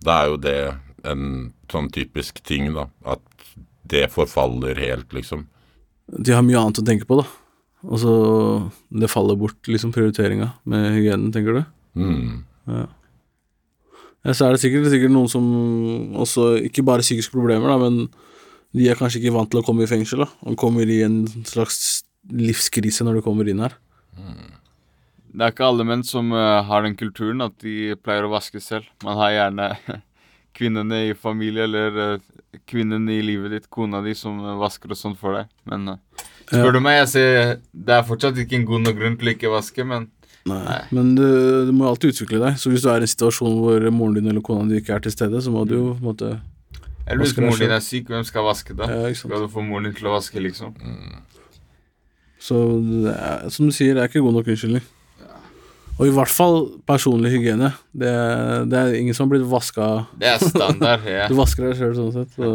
da 0.03 0.23
er 0.23 0.33
jo 0.33 0.41
det 0.43 0.59
en 1.07 1.23
sånn 1.71 1.89
typisk 1.95 2.43
ting, 2.43 2.73
da. 2.75 2.89
At 3.07 3.23
det 3.87 4.09
forfaller 4.11 4.79
helt, 4.83 5.13
liksom. 5.15 5.47
De 6.11 6.35
har 6.35 6.43
mye 6.43 6.59
annet 6.59 6.83
å 6.83 6.87
tenke 6.87 7.07
på, 7.07 7.21
da. 7.21 7.27
Og 7.87 8.01
så 8.03 8.13
det 8.91 9.11
faller 9.13 9.39
bort, 9.39 9.61
liksom, 9.71 9.93
prioriteringa 9.95 10.51
med 10.67 10.91
hygienen, 10.97 11.31
tenker 11.35 11.61
du? 11.61 11.63
Mm. 12.03 12.43
Ja, 12.67 14.35
så 14.35 14.49
er 14.49 14.57
det 14.57 14.63
sikkert, 14.65 14.91
sikkert 14.91 15.13
noen 15.15 15.31
som 15.31 15.45
også 16.19 16.57
Ikke 16.67 16.83
bare 16.85 17.05
psykiske 17.05 17.31
problemer, 17.33 17.71
da, 17.71 17.79
men 17.79 18.09
de 18.77 18.89
er 18.91 18.99
kanskje 18.99 19.23
ikke 19.23 19.37
vant 19.37 19.53
til 19.53 19.63
å 19.63 19.65
komme 19.65 19.87
i 19.87 19.91
fengsel. 19.91 20.25
da 20.27 20.51
Og 20.51 20.59
kommer 20.59 20.91
i 20.91 20.99
en 21.07 21.23
slags 21.47 22.03
livskrise 22.33 23.05
når 23.07 23.19
du 23.21 23.25
kommer 23.27 23.49
inn 23.51 23.61
her. 23.65 23.75
Det 25.37 25.45
er 25.45 25.53
ikke 25.53 25.67
alle 25.69 25.85
menn 25.85 26.03
som 26.07 26.31
uh, 26.33 26.63
har 26.65 26.87
den 26.87 26.95
kulturen 26.97 27.45
at 27.45 27.59
de 27.61 27.93
pleier 28.01 28.25
å 28.25 28.33
vaske 28.33 28.61
selv. 28.63 28.87
Man 29.05 29.19
har 29.21 29.35
gjerne 29.35 29.67
kvinnene 30.57 31.03
i 31.11 31.15
familie 31.19 31.67
eller 31.69 31.99
uh, 32.17 32.25
kvinnen 32.71 33.05
i 33.13 33.19
livet 33.21 33.53
ditt, 33.53 33.67
kona 33.71 34.01
di, 34.05 34.15
som 34.17 34.39
uh, 34.41 34.55
vasker 34.63 34.95
og 34.95 35.01
sånn 35.01 35.17
for 35.21 35.37
deg. 35.37 35.51
Men 35.69 35.93
eh, 35.93 36.25
spør 36.49 36.71
Ja. 36.71 36.73
du 36.73 36.81
meg, 36.81 36.97
jeg 37.03 37.11
ser 37.13 37.37
det 37.77 37.99
er 37.99 38.07
fortsatt 38.09 38.41
ikke 38.41 38.57
en 38.63 38.65
god 38.71 38.87
nok 38.87 38.97
grunn 39.03 39.19
til 39.21 39.29
å 39.29 39.35
ikke 39.37 39.53
vaske, 39.53 39.85
men 39.85 40.09
Nei. 40.47 40.77
Men 40.95 41.09
du, 41.19 41.25
du 41.67 41.73
må 41.75 41.89
alltid 41.91 42.13
utvikle 42.15 42.39
deg. 42.39 42.55
Så 42.63 42.71
hvis 42.71 42.85
du 42.85 42.87
er 42.93 43.03
i 43.03 43.07
en 43.09 43.11
situasjon 43.11 43.57
hvor 43.59 43.83
moren 43.91 44.15
din 44.21 44.29
eller 44.31 44.45
kona 44.47 44.69
di 44.71 44.79
ikke 44.79 44.93
er 44.95 45.01
til 45.03 45.11
stede, 45.11 45.41
så 45.43 45.51
må 45.51 45.65
du 45.67 45.73
jo 45.75 45.87
på 45.91 45.97
en 45.99 46.07
måte 46.07 46.29
Eller 47.03 47.25
hvis 47.25 47.35
moren 47.35 47.65
din 47.65 47.75
er 47.75 47.83
syk, 47.83 48.07
hvem 48.13 48.23
skal 48.25 48.47
vaske 48.47 48.77
da? 48.79 48.87
Ja. 48.87 49.11
Skal 49.19 49.43
du 49.43 49.49
få 49.51 49.65
moren 49.67 49.89
din 49.91 49.97
til 49.99 50.07
å 50.07 50.15
vaske, 50.15 50.39
liksom? 50.41 50.73
Så 52.47 52.61
er, 53.11 53.49
som 53.51 53.67
du 53.67 53.75
sier, 53.75 53.97
det 53.97 54.05
er 54.05 54.11
ikke 54.11 54.23
god 54.23 54.39
nok 54.39 54.53
unnskyldning. 54.53 54.85
Og 55.97 56.11
i 56.11 56.13
hvert 56.13 56.31
fall 56.31 56.59
personlig 56.89 57.33
hygiene. 57.33 57.71
Det, 57.97 58.13
det 58.69 58.79
er 58.79 58.97
ingen 58.99 59.17
som 59.17 59.27
har 59.27 59.37
blitt 59.37 59.47
vaska 59.49 59.87
Det 60.21 60.29
er 60.35 60.43
standard. 60.43 61.07
ja. 61.09 61.27
Du 61.31 61.39
vasker 61.39 61.71
deg 61.71 61.79
sjøl 61.79 61.95
sånn 61.97 62.13
sett. 62.13 62.35
Så. 62.37 62.51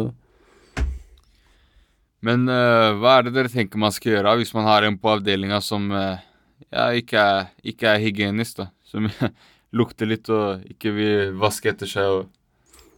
Men 2.22 2.46
uh, 2.46 2.94
hva 3.00 3.16
er 3.18 3.26
det 3.26 3.34
dere 3.34 3.50
tenker 3.50 3.82
man 3.82 3.94
skal 3.94 4.14
gjøre 4.14 4.36
hvis 4.38 4.54
man 4.54 4.68
har 4.68 4.86
en 4.86 4.98
på 5.00 5.10
avdelinga 5.10 5.58
som 5.64 5.90
uh, 5.90 6.22
ja, 6.68 6.86
ikke, 6.94 7.18
er, 7.18 7.50
ikke 7.66 7.90
er 7.90 8.04
hygienisk, 8.04 8.62
da? 8.62 8.68
Som 8.86 9.10
lukter 9.78 10.06
litt 10.06 10.30
og 10.30 10.62
ikke 10.70 10.94
vil 10.94 11.34
vaske 11.42 11.72
etter 11.72 11.90
seg 11.90 12.14
og 12.20 12.30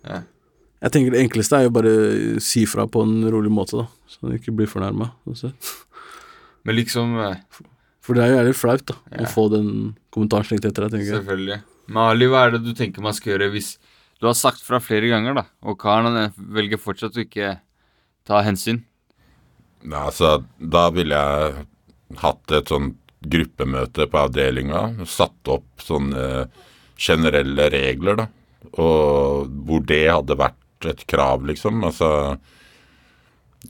Jeg 0.04 0.92
tenker 0.92 1.14
det 1.14 1.22
enkleste 1.24 1.56
er 1.56 1.70
jo 1.70 1.72
bare 1.72 1.94
si 2.44 2.66
fra 2.68 2.84
på 2.84 3.06
en 3.06 3.24
rolig 3.32 3.52
måte, 3.54 3.80
da. 3.80 3.88
Så 4.10 4.26
han 4.26 4.36
ikke 4.36 4.52
blir 4.52 4.68
fornærma. 4.68 5.14
Men 6.64 6.76
liksom 6.78 7.14
eh, 7.20 7.36
For 8.04 8.16
det 8.16 8.24
er 8.24 8.32
jo 8.32 8.38
jævlig 8.40 8.56
flaut 8.56 8.84
da 8.90 8.94
Ja. 9.12 9.24
å 9.24 9.30
få 9.32 9.46
den 9.52 9.68
kommentaren 10.12 10.44
slengt 10.48 10.64
etter 10.68 10.84
deg, 10.86 10.92
tenker 10.96 11.10
jeg. 11.10 11.20
Selvfølgelig. 11.22 11.58
Men 11.88 12.02
Ali, 12.08 12.26
hva 12.32 12.46
er 12.46 12.54
det 12.56 12.62
du 12.64 12.72
tenker 12.76 13.02
man 13.04 13.12
skal 13.16 13.34
gjøre 13.34 13.50
hvis 13.52 13.74
Du 14.20 14.26
har 14.28 14.34
sagt 14.38 14.62
fra 14.64 14.78
flere 14.80 15.08
ganger, 15.10 15.34
da, 15.36 15.42
og 15.66 15.76
karen 15.82 16.14
velger 16.38 16.78
fortsatt 16.80 17.16
å 17.18 17.24
ikke 17.24 17.58
ta 18.24 18.38
hensyn? 18.46 18.78
Nei, 19.84 19.98
altså, 20.00 20.44
da 20.58 20.86
ville 20.94 21.12
jeg 21.18 21.66
hatt 22.22 22.54
et 22.56 22.70
sånt 22.72 22.94
gruppemøte 23.20 24.06
på 24.08 24.20
avdelinga. 24.22 25.04
Satt 25.10 25.50
opp 25.52 25.66
sånne 25.82 26.46
generelle 26.96 27.66
regler, 27.74 28.16
da. 28.22 28.26
Og 28.80 29.50
hvor 29.66 29.84
det 29.84 30.06
hadde 30.08 30.38
vært 30.40 30.88
et 30.88 31.04
krav, 31.10 31.44
liksom. 31.50 31.82
Altså 31.84 32.08
eh, 32.32 32.36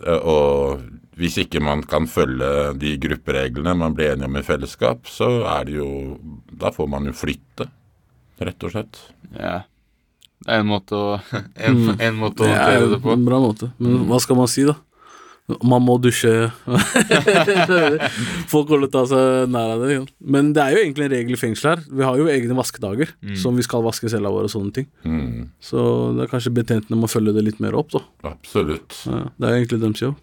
Og 0.02 0.80
hvis 1.16 1.36
ikke 1.44 1.60
man 1.62 1.82
kan 1.86 2.08
følge 2.10 2.74
de 2.80 2.96
gruppereglene 2.98 3.76
man 3.78 3.94
ble 3.94 4.08
enige 4.12 4.26
om 4.26 4.36
i 4.40 4.42
fellesskap, 4.42 5.06
så 5.06 5.28
er 5.46 5.64
det 5.68 5.76
jo 5.78 6.18
Da 6.50 6.72
får 6.74 6.88
man 6.90 7.06
jo 7.06 7.12
flytte, 7.14 7.68
rett 8.42 8.64
og 8.66 8.72
slett. 8.74 8.98
Ja. 9.38 9.60
Det 10.44 10.50
er 10.52 10.60
en 10.64 10.66
måte 10.68 10.92
å 10.98 11.20
En, 11.56 11.76
Mm. 11.86 12.00
en 12.00 12.18
måte 12.20 12.42
å 12.44 12.48
er 12.50 12.56
håndtere 12.58 12.90
det 12.90 13.02
på. 13.02 13.12
en 13.14 13.24
bra 13.24 13.38
måte. 13.40 13.70
Men 13.78 14.04
hva 14.10 14.18
skal 14.20 14.36
man 14.36 14.48
si, 14.50 14.64
da? 14.66 14.74
Man 15.60 15.82
må 15.84 15.98
dusje. 16.00 16.30
Folk 18.48 18.70
holder 18.72 18.88
til 18.88 18.88
å 18.88 18.92
ta 18.94 19.02
seg 19.10 19.50
nær 19.52 19.74
av 19.74 19.82
det. 19.84 19.96
Men 20.24 20.52
det 20.56 20.62
er 20.62 20.72
jo 20.76 20.82
egentlig 20.84 21.04
en 21.08 21.12
regel 21.12 21.36
i 21.36 21.40
fengsel 21.40 21.70
her. 21.74 21.82
Vi 21.90 22.06
har 22.06 22.16
jo 22.20 22.28
egne 22.32 22.56
vaskedager 22.56 23.12
Mm. 23.24 23.34
som 23.40 23.56
vi 23.56 23.64
skal 23.66 23.82
vaske 23.84 24.08
cella 24.08 24.30
vår 24.32 24.46
og 24.48 24.52
sånne 24.54 24.72
ting. 24.76 24.86
Mm, 25.04 25.50
Så 25.60 25.78
det 26.16 26.24
er 26.26 26.30
kanskje 26.32 26.54
betjentene 26.56 26.96
må 27.00 27.08
følge 27.10 27.34
det 27.36 27.44
litt 27.44 27.60
mer 27.60 27.74
opp, 27.76 27.90
da. 27.92 28.00
absolutt. 28.24 28.96
Ja, 29.06 29.20
det 29.38 29.44
er 29.48 29.52
jo 29.52 29.60
egentlig 29.60 29.80
deres 29.84 30.02
jobb. 30.02 30.16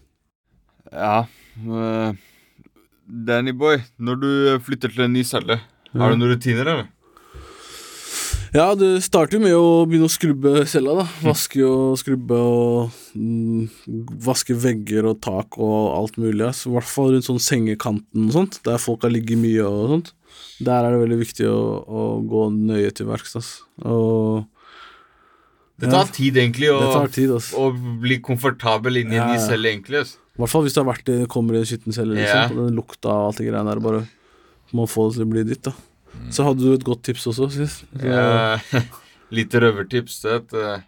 Ja. 0.92 1.26
eh, 1.62 2.14
Danny 3.08 3.52
boy, 3.52 3.78
når 4.00 4.20
du 4.22 4.60
flytter 4.66 4.90
til 4.94 5.04
en 5.06 5.14
ny 5.14 5.24
celle, 5.24 5.60
har 5.94 6.10
du 6.12 6.18
noen 6.18 6.34
rutiner, 6.36 6.66
eller? 6.66 6.88
Ja, 8.52 8.74
det 8.76 8.98
starter 9.06 9.38
jo 9.38 9.44
med 9.46 9.54
å 9.56 9.68
begynne 9.88 10.10
å 10.10 10.12
skrubbe 10.12 10.66
cella, 10.68 10.98
da. 11.00 11.04
Vaske 11.24 11.62
og 11.64 11.94
skrubbe 12.02 12.36
og 12.36 12.96
mm, 13.16 13.70
Vaske 14.26 14.56
vegger 14.60 15.06
og 15.08 15.22
tak 15.24 15.56
og 15.56 15.76
alt 15.96 16.18
mulig. 16.20 16.50
I 16.50 16.74
hvert 16.74 16.90
fall 16.90 17.14
rundt 17.14 17.28
sånn 17.30 17.40
sengekanten 17.40 18.26
og 18.28 18.34
sånt, 18.36 18.58
der 18.68 18.82
folk 18.84 19.06
har 19.08 19.14
ligget 19.14 19.40
mye 19.40 19.64
og 19.64 19.94
sånt. 19.94 20.12
Der 20.68 20.84
er 20.84 20.92
det 20.92 21.00
veldig 21.06 21.20
viktig 21.22 21.48
å, 21.48 21.62
å 21.88 22.02
gå 22.28 22.42
nøye 22.58 22.90
til 22.96 23.08
verks, 23.08 23.38
altså. 23.40 23.64
Og 23.88 24.44
Det 25.80 25.94
tar 25.94 26.12
tid, 26.12 26.40
egentlig, 26.44 26.74
å, 26.76 26.82
det 26.84 26.90
tar 26.92 27.14
tid, 27.16 27.32
å 27.56 27.70
bli 28.04 28.18
komfortabel 28.26 29.00
inni 29.00 29.16
en 29.16 29.22
Ja, 29.22 29.30
ny 29.32 29.40
ja. 29.40 29.46
celle, 29.48 29.72
egentlig. 29.72 30.04
I 30.12 30.44
hvert 30.44 30.52
fall 30.52 30.66
hvis 30.68 30.76
du 30.76 30.82
har 30.84 30.90
vært 30.92 31.08
i, 31.14 31.16
kommer 31.32 31.56
i 31.56 31.62
en 31.64 31.72
skitten 31.72 31.96
celle, 31.96 32.20
liksom. 32.20 32.52
Ja. 32.52 32.68
Den 32.68 32.76
lukta 32.76 33.16
og 33.16 33.30
alt 33.30 33.40
det 33.40 33.48
greiene 33.48 33.72
der. 33.72 33.82
Bare 33.88 34.04
må 34.76 34.90
få 34.92 35.08
det 35.08 35.22
til 35.22 35.26
å 35.30 35.32
bli 35.32 35.46
ditt, 35.48 35.64
da. 35.72 35.74
Så 36.32 36.46
hadde 36.48 36.64
du 36.64 36.74
et 36.74 36.86
godt 36.88 37.04
tips 37.08 37.28
også, 37.32 37.50
sist. 37.54 37.86
Ja, 38.04 38.58
Lite 39.36 39.62
røvertips. 39.64 40.18
Er 40.28 40.42
eh, 40.60 40.84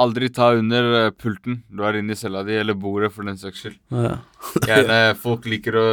aldri 0.00 0.30
ta 0.34 0.52
under 0.58 0.90
eh, 1.00 1.08
pulten 1.14 1.62
du 1.70 1.82
er 1.86 1.98
inne 2.00 2.14
i 2.14 2.18
cella 2.18 2.44
di, 2.46 2.54
eller 2.58 2.78
bordet, 2.78 3.12
for 3.14 3.26
den 3.26 3.38
saks 3.40 3.64
skyld. 3.64 3.80
Ja. 3.94 4.20
Gjerne 4.68 5.00
folk 5.18 5.48
liker 5.50 5.78
å 5.80 5.88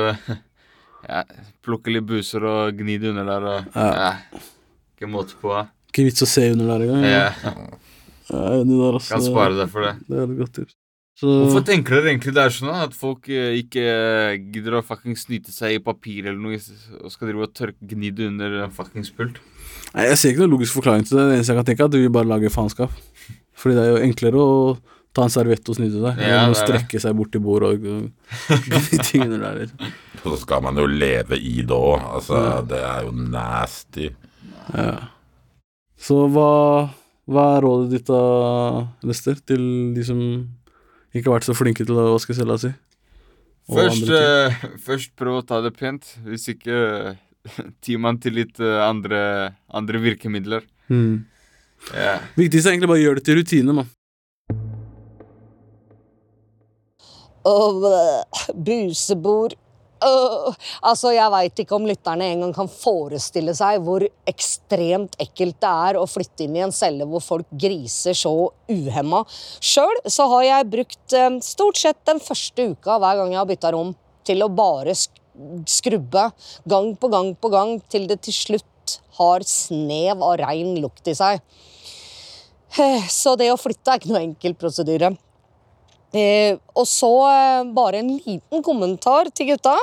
ja, 1.09 1.23
plukke 1.65 1.93
litt 1.93 2.07
buser 2.09 2.45
og 2.47 2.77
gni 2.79 2.99
det 3.01 3.13
under 3.13 3.31
der 3.33 3.49
og 3.53 3.75
Ja. 3.77 3.89
ja. 4.03 4.45
Ikke 4.97 5.09
måte 5.13 5.37
på. 5.37 5.53
Ikke 5.91 6.07
vits 6.07 6.25
å 6.25 6.29
se 6.29 6.47
under 6.55 6.71
der 6.73 6.87
engang. 6.87 7.03
Ja. 7.05 7.27
Ja, 8.27 8.45
der, 8.65 8.95
ass. 8.97 9.11
kan 9.11 9.21
spare 9.23 9.53
deg 9.55 9.69
for 9.71 9.85
det. 9.85 9.93
Det 10.09 10.17
er 10.17 10.25
et 10.25 10.39
godt 10.41 10.55
tips. 10.57 10.73
Så, 11.17 11.25
Hvorfor 11.25 11.63
tenker 11.65 11.95
dere 11.97 12.11
egentlig 12.11 12.29
det 12.35 12.43
er 12.43 12.53
sånn 12.53 12.75
at 12.77 12.91
folk 12.93 13.25
eh, 13.33 13.55
ikke 13.63 13.81
eh, 13.81 14.35
gidder 14.53 14.75
å 14.77 14.83
fucking 14.85 15.15
snyte 15.17 15.49
seg 15.49 15.73
i 15.73 15.81
papir 15.81 16.27
eller 16.27 16.37
noe 16.37 16.59
og 17.01 17.09
skal 17.09 17.31
drive 17.31 17.47
og 17.47 17.55
tørke 17.57 17.87
gnidde 17.89 18.27
under 18.29 18.59
en 18.67 18.75
fuckings 18.75 19.09
pult? 19.17 19.39
Nei, 19.95 20.05
Jeg 20.11 20.19
ser 20.21 20.35
ikke 20.35 20.43
noen 20.43 20.53
logisk 20.53 20.77
forklaring 20.77 21.07
til 21.07 21.17
det. 21.17 21.23
Det 21.25 21.39
eneste 21.39 21.55
jeg 21.55 21.57
kan 21.57 21.67
tenke, 21.71 21.81
er 21.81 21.89
at 21.89 21.95
du 21.95 21.97
vil 22.03 22.13
bare 22.13 22.29
lage 22.29 22.51
faenskap. 22.53 22.93
Fordi 23.57 23.73
det 23.73 23.81
er 23.81 23.89
jo 23.95 24.03
enklere 24.05 24.43
å 24.43 24.59
ta 25.17 25.25
en 25.25 25.33
serviett 25.33 25.71
og 25.73 25.79
snyte 25.79 26.03
seg, 26.03 26.21
Ja, 26.21 26.43
enn 26.43 26.53
å 26.53 26.59
strekke 26.59 27.01
seg 27.01 27.17
bort 27.17 27.33
til 27.33 27.41
bordet 27.41 27.71
og 27.73 28.11
de 28.91 28.99
tingene 29.01 29.39
der. 29.41 29.73
Og 30.21 30.27
så 30.35 30.37
skal 30.43 30.61
man 30.67 30.77
jo 30.77 30.85
leve 30.85 31.39
i 31.41 31.55
det 31.65 31.73
òg. 31.73 31.97
Altså, 32.19 32.43
det 32.69 32.83
er 32.85 33.07
jo 33.07 33.15
nasty. 33.17 34.11
Ja. 34.69 34.91
Så 35.97 36.27
hva, 36.29 36.51
hva 37.25 37.49
er 37.55 37.65
rådet 37.65 37.89
ditt 37.95 38.13
da, 38.13 38.21
Lester, 39.09 39.41
til 39.49 39.65
de 39.97 40.05
som 40.05 40.21
ikke 41.15 41.31
vært 41.31 41.47
så 41.47 41.55
flinke 41.57 41.85
til 41.87 41.97
å 41.97 42.11
vaske 42.13 42.35
cella 42.37 42.57
si? 42.61 42.73
Først, 43.67 44.07
uh, 44.07 44.53
først 44.79 45.15
prøv 45.19 45.41
å 45.41 45.45
ta 45.47 45.59
det 45.63 45.73
pent. 45.75 46.07
Hvis 46.27 46.47
ikke 46.53 47.17
tyr 47.83 48.01
man 48.03 48.19
til 48.23 48.37
litt 48.39 48.59
uh, 48.63 48.83
andre, 48.87 49.53
andre 49.67 50.01
virkemidler. 50.03 50.67
Mm. 50.87 51.25
Yeah. 51.93 52.23
Viktigst 52.39 52.67
er 52.67 52.75
egentlig 52.75 52.91
bare 52.91 53.01
å 53.01 53.05
gjøre 53.05 53.19
det 53.19 53.27
til 53.27 53.39
rutine, 53.41 53.75
mann. 53.75 53.91
Og 57.47 57.85
oh, 57.87 58.47
busebord 58.51 59.55
øh. 60.05 60.55
Altså, 60.81 61.11
jeg 61.15 61.31
veit 61.33 61.61
ikke 61.63 61.75
om 61.77 61.87
lytterne 61.87 62.29
engang 62.33 62.53
kan 62.55 62.69
forestille 62.71 63.55
seg 63.57 63.81
hvor 63.85 64.05
ekstremt 64.29 65.17
ekkelt 65.21 65.59
det 65.63 65.73
er 65.89 65.99
å 65.99 66.07
flytte 66.09 66.45
inn 66.45 66.57
i 66.57 66.63
en 66.65 66.75
celle 66.75 67.07
hvor 67.09 67.23
folk 67.23 67.49
griser 67.51 68.17
så 68.17 68.33
uhemma. 68.69 69.23
Sjøl 69.63 70.01
har 70.33 70.43
jeg 70.47 70.71
brukt 70.73 71.17
øh, 71.17 71.39
stort 71.45 71.81
sett 71.81 72.01
den 72.09 72.21
første 72.23 72.71
uka 72.73 72.99
hver 73.01 73.21
gang 73.21 73.33
jeg 73.33 73.41
har 73.41 73.49
bytta 73.49 73.73
rom, 73.75 73.95
til 74.27 74.43
å 74.43 74.51
bare 74.51 74.95
skrubbe 74.97 76.29
gang 76.67 76.91
på 76.99 77.09
gang 77.13 77.31
på 77.39 77.51
gang 77.53 77.77
til 77.91 78.07
det 78.09 78.19
til 78.25 78.35
slutt 78.35 78.97
har 79.17 79.45
snev 79.47 80.21
av 80.23 80.37
rein 80.41 80.75
lukt 80.81 81.07
i 81.09 81.15
seg. 81.17 81.41
Eh, 82.77 83.07
Så 83.09 83.35
det 83.39 83.49
å 83.53 83.59
flytte 83.59 83.93
er 83.93 84.01
ikke 84.01 84.11
noe 84.11 84.25
enkel 84.25 84.55
prosedyre. 84.59 85.13
Eh, 86.15 86.55
og 86.77 86.87
så 86.87 87.11
eh, 87.27 87.63
bare 87.75 87.99
en 87.99 88.13
liten 88.15 88.63
kommentar 88.63 89.27
til 89.35 89.51
gutta 89.51 89.75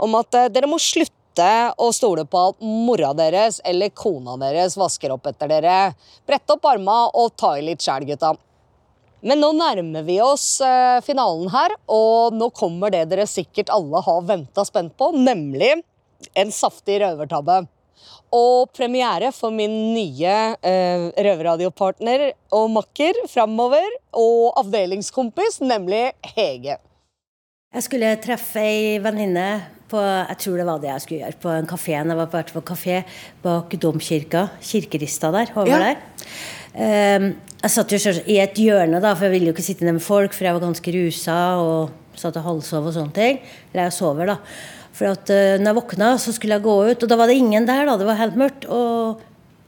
om 0.00 0.14
at 0.16 0.36
eh, 0.38 0.48
dere 0.52 0.70
må 0.70 0.78
slutte 0.80 1.48
å 1.76 1.90
stole 1.94 2.24
på 2.28 2.40
at 2.50 2.62
mora 2.64 3.12
deres 3.16 3.60
eller 3.68 3.92
kona 3.96 4.38
deres 4.40 4.76
vasker 4.80 5.12
opp 5.12 5.28
etter 5.28 5.52
dere. 5.52 5.92
Brett 6.28 6.52
opp 6.52 6.64
arma 6.68 7.02
og 7.12 7.34
ta 7.38 7.54
i 7.58 7.66
litt 7.66 7.84
sjæl, 7.84 8.08
gutta. 8.08 8.32
Men 9.20 9.42
nå 9.42 9.52
nærmer 9.52 10.04
vi 10.06 10.16
oss 10.24 10.62
finalen 11.04 11.50
her, 11.52 11.74
og 11.92 12.32
nå 12.32 12.48
kommer 12.56 12.92
det 12.92 13.02
dere 13.10 13.26
sikkert 13.28 13.68
alle 13.72 14.00
har 14.06 14.22
venta 14.24 14.64
spent 14.64 14.94
på, 14.96 15.10
nemlig 15.12 15.74
en 16.40 16.52
saftig 16.52 17.02
røvertabbe. 17.02 17.60
Og 18.36 18.70
premiere 18.76 19.32
for 19.34 19.50
min 19.50 19.72
nye 19.94 20.34
eh, 20.62 21.08
røverradiopartner 21.18 22.28
og 22.54 22.70
makker 22.76 23.24
framover, 23.30 23.88
og 24.14 24.54
avdelingskompis, 24.62 25.60
nemlig 25.64 26.12
Hege. 26.36 26.78
Jeg 27.70 27.86
skulle 27.86 28.14
treffe 28.22 28.62
ei 28.62 28.96
venninne 29.02 29.48
på 29.90 29.98
jeg 30.02 30.38
tror 30.42 30.58
det 30.60 30.66
var 30.68 30.80
det 30.82 30.90
jeg 30.92 31.02
skulle 31.04 31.20
gjøre, 31.24 31.38
på 31.42 31.52
en 31.54 31.68
kafé. 31.70 31.92
Jeg 31.98 32.18
var 32.18 32.30
på, 32.30 32.42
på 32.54 32.62
kafé 32.72 33.00
bak 33.42 33.74
domkirka, 33.82 34.46
kirkerista 34.62 35.30
der, 35.34 35.52
over 35.56 35.70
Ja. 35.70 35.78
der. 35.78 35.96
Um, 36.70 37.32
jeg 37.62 37.70
satt 37.74 37.92
jo 37.92 38.12
i 38.30 38.38
et 38.40 38.54
hjørne, 38.54 39.00
da, 39.02 39.14
for 39.14 39.26
jeg 39.26 39.34
ville 39.34 39.50
jo 39.50 39.54
ikke 39.56 39.66
sitte 39.66 39.84
ned 39.84 39.98
med 39.98 40.04
folk, 40.04 40.32
for 40.32 40.46
jeg 40.46 40.54
var 40.54 40.62
ganske 40.62 40.94
rusa 40.94 41.38
og 41.58 41.90
satt 42.18 42.38
og 42.38 42.46
halvsov 42.46 42.86
og 42.86 42.94
sånne 42.94 43.16
ting. 43.16 43.40
Eller 43.72 43.88
jeg 43.88 43.96
sover, 43.98 44.30
da. 44.30 44.36
For 45.00 45.08
at 45.08 45.32
uh, 45.32 45.56
når 45.56 45.70
jeg 45.70 45.78
våkna, 45.80 46.12
så 46.20 46.34
skulle 46.36 46.58
jeg 46.58 46.66
gå 46.66 46.76
ut, 46.90 47.02
og 47.02 47.08
da 47.08 47.16
var 47.16 47.30
det 47.32 47.38
ingen 47.40 47.64
der, 47.68 47.86
da. 47.88 47.96
Det 47.96 48.04
var 48.08 48.20
helt 48.20 48.36
mørkt, 48.36 48.68
og 48.68 49.22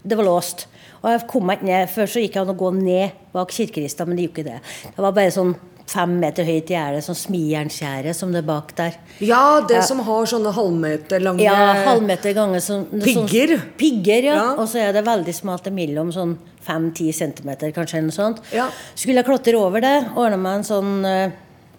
det 0.04 0.18
var 0.18 0.28
låst. 0.28 0.66
Og 1.00 1.08
jeg 1.10 1.26
kom 1.30 1.48
meg 1.48 1.62
ikke 1.62 1.70
ned. 1.70 1.90
Før 1.90 2.10
så 2.12 2.20
gikk 2.22 2.36
jeg 2.36 2.44
an 2.44 2.52
å 2.52 2.58
gå 2.60 2.70
ned 2.76 3.18
bak 3.32 3.54
kirkerista, 3.56 4.04
men 4.06 4.18
det 4.18 4.28
gjorde 4.28 4.42
ikke 4.42 4.50
det. 4.52 4.58
Det 4.92 5.02
var 5.02 5.16
bare 5.16 5.32
sånn 5.34 5.54
fem 5.92 6.12
meter 6.22 6.46
høyt 6.46 6.70
gjerde, 6.70 7.00
sånn 7.04 7.18
smijernsgjerde 7.18 8.12
som 8.16 8.30
det 8.32 8.42
er 8.42 8.46
bak 8.48 8.70
der. 8.78 8.94
Ja, 9.24 9.60
det 9.66 9.80
Ja. 9.80 9.82
som 9.82 9.98
har 10.06 10.28
sånne 10.30 10.52
halvmeter 10.54 11.20
lange 11.20 11.42
Ja, 11.42 11.74
halvmeter 11.88 12.32
ganger 12.36 12.60
sånn, 12.60 12.86
Pigger? 13.02 13.56
Sånn, 13.58 13.74
pigger, 13.76 14.22
ja. 14.30 14.34
Ja. 14.34 14.54
Og 14.54 14.68
så 14.68 14.78
er 14.78 14.92
det 14.92 15.04
veldig 15.04 15.34
smalt 15.34 15.66
imellom, 15.66 16.12
sånn 16.14 16.36
fem-ti 16.62 17.10
centimeter, 17.12 17.72
kanskje, 17.72 17.98
eller 17.98 18.08
noe 18.12 18.20
sånt. 18.20 18.40
Ja. 18.52 18.68
Skulle 18.94 19.20
jeg 19.20 19.26
klatre 19.26 19.58
over 19.58 19.80
det, 19.80 20.08
ordne 20.14 20.38
meg 20.38 20.60
en 20.60 20.64
sånn 20.70 21.04
uh, 21.04 21.32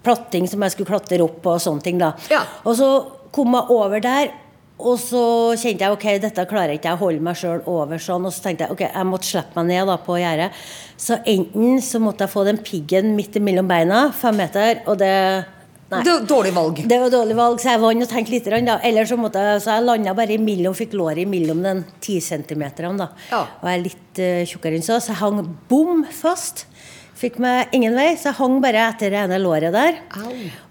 platting 0.04 0.48
som 0.50 0.62
jeg 0.62 0.72
skulle 0.76 0.92
klatre 0.92 1.24
opp 1.24 1.42
på, 1.42 1.56
og 1.56 1.62
sånne 1.64 1.82
ting, 1.82 1.98
da. 1.98 2.14
Ja. 2.30 2.44
Og 2.66 2.76
så 2.76 2.90
kom 3.34 3.56
jeg 3.58 3.74
over 3.74 4.04
der, 4.04 4.32
og 4.84 4.98
så 5.00 5.24
kjente 5.60 5.86
jeg 5.86 5.96
ok, 5.96 6.06
dette 6.24 6.46
klarer 6.50 6.74
jeg 6.74 6.82
ikke, 6.82 6.94
jeg 6.96 7.02
holder 7.04 7.26
meg 7.28 7.40
sjøl 7.40 7.62
over 7.70 8.02
sånn. 8.02 8.26
Og 8.28 8.34
så 8.34 8.48
tenkte 8.48 8.66
jeg 8.66 8.76
ok, 8.76 8.86
jeg 8.88 9.08
måtte 9.10 9.30
slippe 9.30 9.60
meg 9.60 9.70
ned 9.70 9.92
da 9.92 9.98
på 10.02 10.18
gjerdet. 10.20 10.62
Så 11.00 11.20
enten 11.30 11.82
så 11.86 12.02
måtte 12.04 12.26
jeg 12.26 12.34
få 12.34 12.46
den 12.48 12.62
piggen 12.66 13.14
midt 13.18 13.38
mellom 13.44 13.70
beina, 13.70 14.08
fem 14.18 14.40
meter, 14.42 14.82
og 14.88 14.98
det 15.02 15.14
Nei. 15.94 16.00
Det 16.02 16.14
var 16.16 16.24
Dårlig 16.26 16.52
valg. 16.56 16.80
Det 16.90 16.98
var 16.98 17.12
dårlig 17.14 17.36
valg, 17.38 17.60
så 17.62 17.74
jeg 17.74 17.82
vant 17.84 18.06
og 18.06 18.10
tenkte 18.10 18.34
litt. 18.34 18.48
Da. 18.66 18.78
Eller 18.88 19.06
så 19.06 19.18
måtte 19.20 19.42
jeg, 19.44 19.60
så 19.62 19.76
jeg 19.76 19.86
landa 19.86 20.16
bare 20.18 20.34
imellom, 20.40 20.74
fikk 20.74 20.96
låret 20.98 21.22
imellom 21.22 21.60
den 21.62 21.84
10 22.00 22.24
centimeteren. 22.24 22.98
Da. 22.98 23.12
Ja. 23.30 23.44
Og 23.60 23.70
jeg 23.70 23.78
er 23.78 23.84
litt 23.84 24.22
uh, 24.24 24.40
tjukkere 24.50 24.80
enn 24.80 24.86
så, 24.86 24.98
så 25.04 25.12
jeg 25.14 25.20
hang 25.22 25.44
bom 25.70 26.02
fast 26.10 26.66
Fikk 27.18 27.38
meg 27.44 27.74
ingen 27.78 27.94
vei, 27.96 28.08
så 28.18 28.32
jeg 28.32 28.38
hang 28.40 28.56
bare 28.64 28.88
etter 28.90 29.14
det 29.14 29.20
ene 29.22 29.38
låret 29.42 29.74
der. 29.76 30.00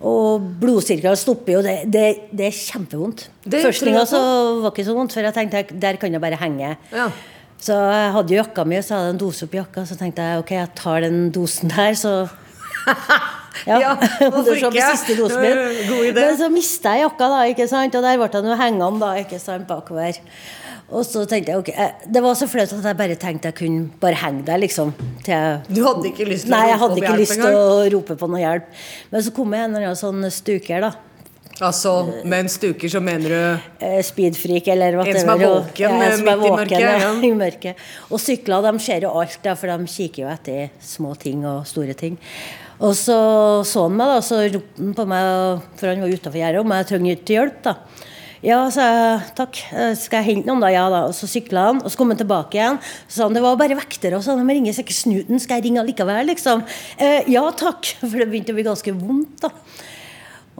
Og 0.02 0.42
blodsirkelen 0.60 1.18
stopper 1.18 1.54
jo. 1.56 1.60
Det, 1.64 1.76
det, 1.86 2.06
det 2.34 2.48
er 2.48 2.56
kjempevondt. 2.56 3.28
Det 3.46 3.62
jeg 3.62 4.08
så 4.10 4.22
var 4.62 4.72
ikke 4.72 4.86
så 4.88 4.96
vondt, 4.96 5.14
for 5.14 5.28
jeg 5.28 5.36
tenkte 5.36 5.78
der 5.82 6.00
kan 6.02 6.12
jeg 6.12 6.22
bare 6.22 6.40
henge. 6.40 6.74
Ja. 6.90 7.06
Så 7.62 7.76
jeg 7.78 8.14
hadde 8.16 8.34
jo 8.34 8.40
jakka 8.40 8.64
mi, 8.66 8.80
så 8.82 8.96
hadde 8.96 9.12
jeg 9.12 9.14
en 9.14 9.20
dose 9.22 9.46
oppi 9.46 9.60
jakka. 9.60 9.84
Så 9.86 9.98
tenkte 10.00 10.24
jeg 10.26 10.42
ok, 10.42 10.50
jeg 10.58 10.72
tar 10.82 11.04
den 11.06 11.28
dosen 11.34 11.70
der, 11.70 11.94
så 11.98 12.14
Ja, 13.68 13.76
Ja, 13.78 13.90
hvorfor 14.32 14.56
ikke? 14.56 14.70
God 15.90 16.06
idé. 16.08 16.16
Men 16.16 16.38
så 16.40 16.48
mista 16.50 16.96
jeg 16.96 17.04
jakka, 17.06 17.28
da, 17.30 17.44
ikke 17.52 17.68
sant? 17.70 17.94
og 17.94 18.02
der 18.02 18.18
ble 18.18 18.28
jeg 18.32 18.50
jo 18.50 18.58
hengende 18.58 19.04
da, 19.04 19.12
ikke 19.22 19.38
sant, 19.42 19.68
bakover. 19.68 20.18
Og 20.92 21.06
så 21.08 21.22
tenkte 21.28 21.54
jeg, 21.54 21.60
ok, 21.62 21.70
eh, 21.72 21.94
Det 22.12 22.20
var 22.24 22.34
så 22.36 22.48
flaut 22.50 22.72
at 22.76 22.88
jeg 22.90 22.98
bare 22.98 23.14
tenkte 23.20 23.48
jeg 23.48 23.56
kunne 23.62 23.86
bare 24.02 24.18
henge 24.20 24.44
der, 24.48 24.60
liksom. 24.60 24.92
Til 25.24 25.32
jeg 25.32 25.62
Du 25.72 25.80
hadde 25.86 26.10
ikke 26.10 26.26
lyst 26.28 26.44
til 26.48 26.52
Nei, 26.54 26.66
å 26.66 26.72
jeg 26.72 26.82
hadde 26.82 27.00
ikke 27.00 27.14
lyst 27.22 27.38
til 27.40 27.56
å 27.56 27.70
rope 27.94 28.18
på 28.20 28.28
noe 28.28 28.42
hjelp. 28.42 28.68
Men 29.12 29.24
så 29.24 29.32
kom 29.34 29.56
jeg 29.56 29.64
en 29.64 29.74
eller 29.74 29.88
annen 29.92 30.02
sånn 30.02 30.28
stuker, 30.32 30.84
da. 30.84 30.92
Altså, 31.62 31.90
med 32.24 32.46
en 32.46 32.48
stuker 32.50 32.90
så 32.90 33.00
mener 33.04 33.32
du 33.32 33.84
Eh, 33.86 34.00
Speedfreak 34.02 34.68
eller 34.72 34.96
hva 34.98 35.04
En 35.06 35.18
som 35.20 35.30
er 35.34 35.42
våken, 35.44 35.82
ja, 35.84 35.90
en 35.92 36.16
som 36.16 36.24
midt 36.24 36.32
er 36.32 36.32
i 36.32 36.40
våken, 36.40 36.56
mørket, 36.58 36.80
Ja, 36.80 36.94
ja. 36.98 37.12
i 37.28 37.32
mørket. 37.36 37.82
Og 38.10 38.20
sykler 38.22 38.64
de 38.66 38.72
ser 38.82 39.06
jo 39.06 39.12
alt, 39.20 39.38
da, 39.44 39.54
for 39.58 39.70
de 39.70 39.92
kikker 39.94 40.24
jo 40.24 40.30
etter 40.32 40.70
små 40.82 41.12
ting 41.20 41.44
og 41.46 41.66
store 41.68 41.94
ting. 41.94 42.18
Og 42.82 42.96
så 42.98 43.16
så 43.68 43.84
han 43.86 43.94
meg, 43.96 44.10
da, 44.10 44.22
så 44.24 44.40
ropte 44.42 44.82
han 44.82 44.94
på 44.96 45.06
meg, 45.12 45.68
for 45.78 45.92
han 45.92 46.02
var 46.02 46.16
utafor 46.16 46.40
gjerdet, 46.40 46.64
om 46.64 46.74
jeg 46.74 46.88
trengte 46.90 47.36
hjelp. 47.36 47.62
da. 47.68 47.76
Ja, 48.42 48.64
sa 48.74 48.82
jeg. 48.88 49.26
Takk. 49.38 49.58
Eh, 49.70 49.92
Skal 49.94 50.24
jeg 50.24 50.34
hente 50.34 50.50
noen, 50.50 50.64
da? 50.64 50.70
Ja 50.74 50.88
da. 50.90 51.04
Og 51.06 51.14
så 51.14 51.28
sykla 51.30 51.68
han, 51.68 51.78
og 51.78 51.92
så 51.92 52.00
kom 52.00 52.10
han 52.10 52.18
tilbake 52.18 52.58
igjen. 52.58 52.80
Så 53.06 53.20
sa 53.20 53.28
han 53.28 53.38
det 53.38 53.44
var 53.44 53.60
bare 53.60 53.78
vektere, 53.78 54.18
og 54.18 54.26
så 54.26 54.34
de 54.34 54.42
ringer 54.48 54.74
sikkert 54.74 54.98
snuten. 54.98 55.38
Skal 55.42 55.60
jeg 55.60 55.68
ringe 55.68 55.86
likevel, 55.86 56.26
liksom? 56.32 56.66
Eh, 56.98 57.30
ja 57.30 57.46
takk. 57.54 57.94
For 58.02 58.18
det 58.18 58.26
begynte 58.32 58.50
å 58.50 58.58
bli 58.58 58.66
ganske 58.66 58.98
vondt, 58.98 59.46
da. 59.46 59.52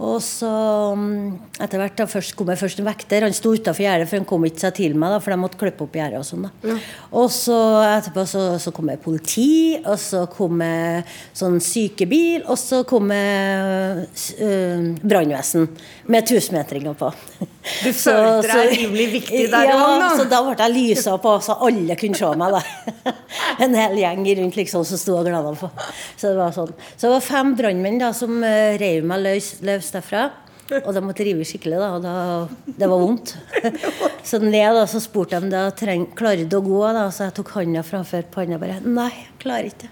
Og 0.03 0.23
så 0.25 0.49
mm, 0.97 1.59
etter 1.61 1.77
hvert 1.83 1.99
da, 2.01 2.07
først 2.09 2.33
kom 2.39 2.49
jeg 2.49 2.61
først 2.63 2.79
en 2.81 2.87
vekter. 2.89 3.27
Han 3.27 3.35
sto 3.37 3.53
utafor 3.53 3.85
gjerdet, 3.85 4.07
for 4.09 4.17
han 4.17 4.27
kom 4.31 4.47
ikke 4.49 4.63
seg 4.63 4.73
til 4.79 4.95
meg, 4.97 5.13
da, 5.13 5.19
for 5.21 5.35
de 5.35 5.37
måtte 5.43 5.61
klippe 5.61 5.85
opp 5.85 5.99
gjerdet. 5.99 6.23
Og 6.23 6.25
sånn 6.25 6.47
da. 6.47 6.77
Og 7.21 7.29
så 7.35 7.59
etterpå 7.85 8.25
så, 8.31 8.45
så 8.63 8.73
kom 8.73 8.89
jeg 8.89 9.03
politi, 9.05 9.51
og 9.83 9.99
så 10.01 10.25
kom 10.33 10.65
jeg 10.65 11.05
sånn 11.37 11.61
sykebil, 11.63 12.41
og 12.47 12.57
så 12.63 12.81
kom 12.89 13.13
jeg 13.13 14.07
øh, 14.49 14.89
brannvesen 15.05 15.69
med 16.09 16.31
tusenmetringer 16.31 16.97
på. 16.99 17.13
Du 17.63 17.93
følte 17.95 18.51
deg 18.51 18.73
rimelig 18.75 19.07
viktig 19.13 19.43
der 19.53 19.69
ja, 19.71 19.79
òg, 19.79 20.01
da. 20.03 20.09
så 20.19 20.27
da 20.31 20.41
ble 20.43 20.55
jeg 20.59 20.75
lysa 20.75 21.15
på, 21.23 21.35
så 21.45 21.57
alle 21.63 21.97
kunne 21.99 22.19
se 22.19 22.31
meg. 22.39 22.57
da. 22.57 23.13
En 23.63 23.77
hel 23.77 23.99
gjeng 24.01 24.25
rundt 24.39 24.57
liksom 24.59 24.87
som 24.89 24.99
sto 24.99 25.17
og 25.21 25.29
glana 25.29 25.53
på. 25.59 25.69
Så 26.17 26.33
det 26.33 26.37
var 26.39 26.55
sånn. 26.57 26.73
Så 26.97 27.07
det 27.07 27.13
var 27.15 27.27
fem 27.27 27.53
brannmenn 27.59 28.03
som 28.17 28.43
uh, 28.43 28.75
reiv 28.81 29.07
meg 29.07 29.23
løs, 29.27 29.55
løs 29.65 29.93
derfra. 29.95 30.31
Og 30.81 30.95
de 30.97 31.03
måtte 31.05 31.25
rive 31.27 31.45
skikkelig, 31.47 31.79
da, 31.83 31.89
og 31.97 32.03
da, 32.05 32.13
det 32.79 32.89
var 32.89 33.01
vondt. 33.03 33.35
Så 34.23 34.39
ned 34.39 34.77
da, 34.77 34.85
så 34.87 35.01
spurte 35.03 35.41
de 35.43 35.49
da, 35.51 35.65
treng, 35.75 36.05
klarer 36.17 36.45
du 36.49 36.55
å 36.57 36.63
gå. 36.63 36.81
da, 36.95 37.09
Så 37.11 37.25
jeg 37.27 37.35
tok 37.41 37.49
handa 37.57 37.83
framfor 37.85 38.23
panna 38.31 38.59
bare. 38.63 38.77
Nei, 38.87 39.09
jeg 39.11 39.33
klarer 39.43 39.67
ikke. 39.73 39.89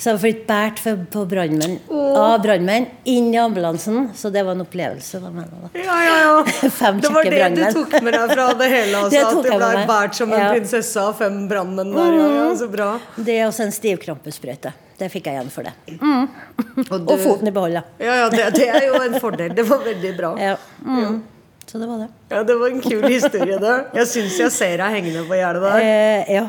Så 0.00 0.08
jeg 0.08 0.16
blitt 0.24 0.44
båret 0.48 0.80
på 1.12 1.24
brannmenn 1.28 1.76
av 1.92 2.38
brannmenn 2.44 2.86
inn 3.04 3.28
i 3.34 3.38
ambulansen. 3.42 4.08
Så 4.16 4.32
det 4.32 4.42
var 4.46 4.56
en 4.56 4.64
opplevelse. 4.64 5.20
da, 5.20 5.28
jeg 5.28 5.50
da. 5.52 5.70
Ja, 5.84 5.98
ja, 6.08 6.16
ja. 6.24 6.70
Fem 6.80 7.02
Det 7.04 7.12
var 7.12 7.28
det 7.28 7.42
det 7.42 7.50
du 7.74 7.80
tok 7.82 7.98
med 8.00 8.16
deg 8.16 8.32
fra 8.32 8.48
det 8.62 8.70
hele? 8.72 8.96
Altså, 9.04 9.10
Det 9.12 9.20
at 9.20 9.36
du 9.36 9.50
ble 9.52 9.84
båret 9.92 10.16
som 10.16 10.32
en 10.32 10.40
Ja. 10.40 10.48
prinsesse 10.54 11.04
av 11.04 11.18
fem 11.20 11.42
brannmenn 11.50 11.92
der. 11.92 12.16
Ja, 12.16 12.28
ja, 12.38 12.48
så 12.56 12.70
bra. 12.72 12.88
Det 13.16 13.36
er 13.36 13.46
også 13.50 13.66
en 13.68 13.74
stivkrampesprøyte. 13.76 14.72
Det 14.98 15.08
fikk 15.10 15.26
jeg 15.26 15.38
igjen 15.40 15.50
for 15.50 15.66
det. 15.66 15.72
Mm. 15.98 16.26
Og, 16.92 16.98
Og 17.10 17.18
foten 17.18 17.48
i 17.50 17.52
behold. 17.54 17.80
Ja, 17.98 18.18
ja, 18.22 18.26
det, 18.30 18.44
det 18.56 18.68
er 18.70 18.84
jo 18.88 18.98
en 19.02 19.16
fordel. 19.22 19.54
Det 19.56 19.64
var 19.68 19.80
veldig 19.82 20.12
bra. 20.18 20.34
Ja. 20.38 20.56
Mm. 20.84 21.22
Så 21.66 21.78
det 21.80 21.86
var 21.88 21.98
det. 22.04 22.08
Ja, 22.30 22.42
Det 22.44 22.54
var 22.60 22.70
en 22.70 22.82
kul 22.84 23.06
historie, 23.08 23.56
det. 23.58 23.74
Jeg 23.96 24.08
syns 24.10 24.36
jeg 24.38 24.52
ser 24.52 24.76
deg 24.82 24.94
hengende 24.98 25.24
på 25.26 25.38
gjerdet 25.38 25.62
der. 25.64 25.80
Eh, 25.80 26.34
ja. 26.36 26.44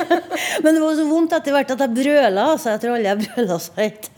Men 0.62 0.76
det 0.76 0.80
var 0.84 0.94
så 0.96 1.06
vondt 1.10 1.34
etter 1.36 1.56
hvert 1.56 1.74
at 1.74 1.82
jeg 1.84 1.94
brøla. 1.98 2.46
Altså. 2.54 2.70
Jeg 2.76 2.84
tror 2.84 2.94
alle 2.96 3.10
jeg 3.12 3.26
brøla 3.26 3.58
så 3.60 3.74
høyt. 3.80 4.08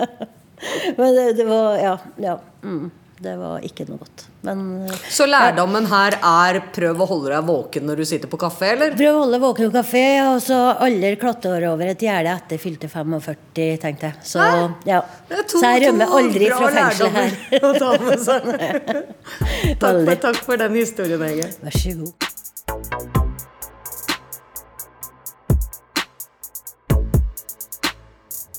Men 0.99 1.17
det, 1.17 1.27
det 1.41 1.49
var 1.49 1.81
Ja. 1.81 1.97
ja. 2.23 2.37
Mm. 2.63 2.91
Det 3.17 3.33
var 3.41 3.63
ikke 3.65 3.87
noe 3.89 3.97
godt. 4.03 4.27
Men 4.45 4.59
eh, 4.85 4.93
Så 5.09 5.25
lærdommen 5.29 5.87
her 5.89 6.19
er 6.21 6.59
prøv 6.75 7.01
å 7.01 7.07
holde 7.09 7.31
deg 7.33 7.47
våken 7.49 7.87
når 7.89 7.97
du 8.03 8.05
sitter 8.09 8.29
på 8.29 8.37
kafé, 8.41 8.67
eller? 8.75 8.93
prøv 8.99 9.15
å 9.15 9.19
holde 9.23 9.35
deg 9.39 9.45
våken 9.47 9.71
på 9.71 9.75
kafé, 9.79 10.03
og 10.27 10.37
så 10.45 10.59
aldri 10.85 11.15
klatre 11.23 11.71
over 11.71 11.87
et 11.95 12.03
gjerde 12.05 12.31
etter 12.37 12.57
fylte 12.61 12.89
45, 12.93 13.37
tenkte 13.83 14.05
jeg. 14.11 14.17
Så, 14.35 14.41
ja. 14.89 15.01
To, 15.33 15.57
så 15.57 15.65
jeg 15.65 15.79
rømmer 15.89 16.09
aldri 16.21 16.47
fra 16.53 16.69
fengselet 16.77 17.15
her. 17.17 17.31
Takk 19.81 19.97
for, 20.05 20.17
takk 20.29 20.39
for 20.45 20.55
den 20.61 20.73
historien, 20.79 21.21
Hege. 21.27 21.49
Vær 21.65 21.75
så 21.81 21.91
god. 21.99 22.26